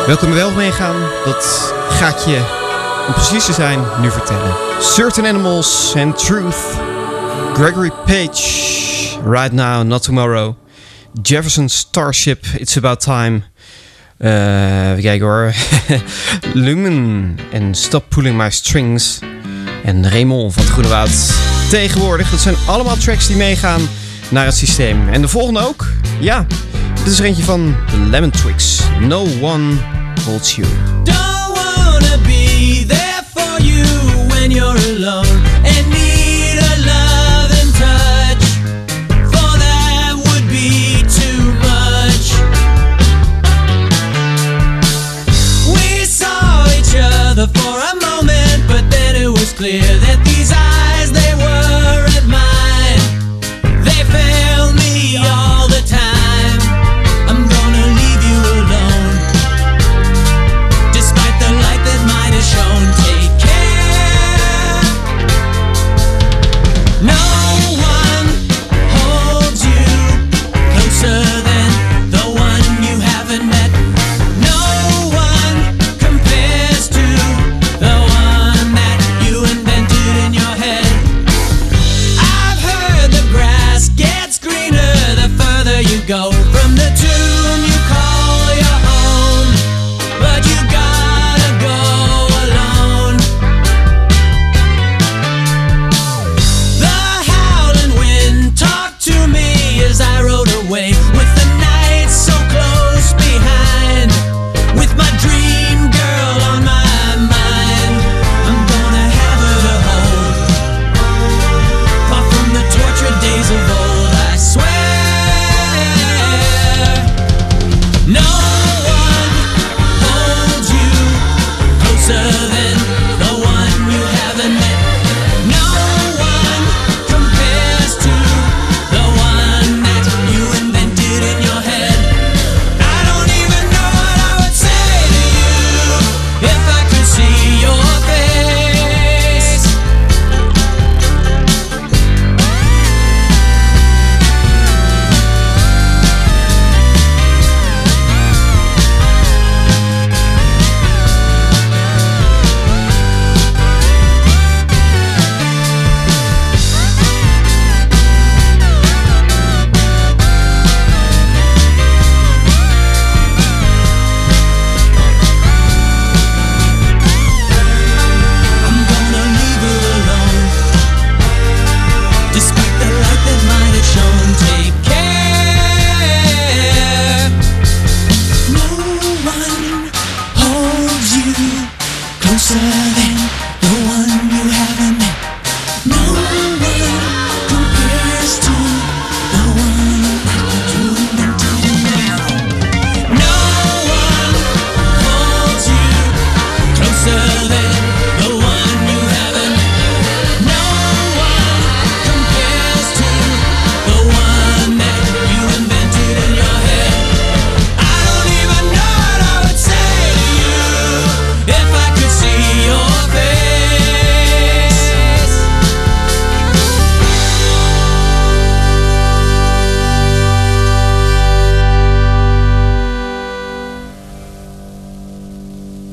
Welke 0.06 0.26
er 0.26 0.34
wel 0.34 0.50
meegaan, 0.50 0.96
dat 1.24 1.74
ga 1.90 2.08
ik 2.08 2.18
je, 2.18 2.42
om 3.06 3.12
precies 3.12 3.44
te 3.44 3.52
zijn, 3.52 3.80
nu 4.00 4.10
vertellen. 4.10 4.54
Certain 4.80 5.26
Animals 5.26 5.94
and 5.96 6.18
Truth. 6.18 6.56
Gregory 7.54 7.90
Page, 8.04 8.42
Right 9.24 9.52
Now, 9.52 9.82
Not 9.82 10.02
Tomorrow. 10.02 10.54
Jefferson 11.22 11.68
Starship, 11.68 12.46
It's 12.56 12.76
About 12.76 13.00
Time. 13.00 13.42
Kijken 15.00 15.26
hoor. 15.26 15.52
Lumen 16.66 17.36
en 17.52 17.74
Stop 17.74 18.04
Pulling 18.08 18.36
My 18.36 18.50
Strings. 18.50 19.18
En 19.84 20.10
Raymond 20.10 20.54
van 20.54 20.62
het 20.62 20.72
Groene 20.72 20.88
Woud. 20.88 21.59
Tegenwoordig, 21.70 22.30
dat 22.30 22.40
zijn 22.40 22.54
allemaal 22.66 22.96
tracks 22.96 23.26
die 23.26 23.36
meegaan 23.36 23.80
naar 24.28 24.44
het 24.44 24.56
systeem. 24.56 25.08
En 25.08 25.20
de 25.20 25.28
volgende 25.28 25.66
ook? 25.66 25.86
Ja, 26.20 26.46
dit 26.94 27.12
is 27.12 27.18
er 27.18 27.24
eentje 27.24 27.42
van 27.42 27.76
The 27.90 27.96
Lemon 27.96 28.30
Twigs. 28.30 28.80
No 29.00 29.26
One 29.40 29.74
Holds 30.24 30.56
You. 30.56 30.68
Don't 31.02 31.16
wanna 31.54 32.16
be 32.22 32.84
there 32.86 33.22
for 33.34 33.62
you 33.62 33.86
when 34.28 34.50
you're 34.50 34.78
alone 34.96 35.40
for 47.54 47.78
a 47.80 47.94
moment, 48.00 48.66
but 48.68 48.90
then 48.90 49.16
it 49.16 49.28
was 49.28 49.52
clear 49.54 49.80
that 49.80 50.22
these 50.24 50.52
eyes 50.52 50.69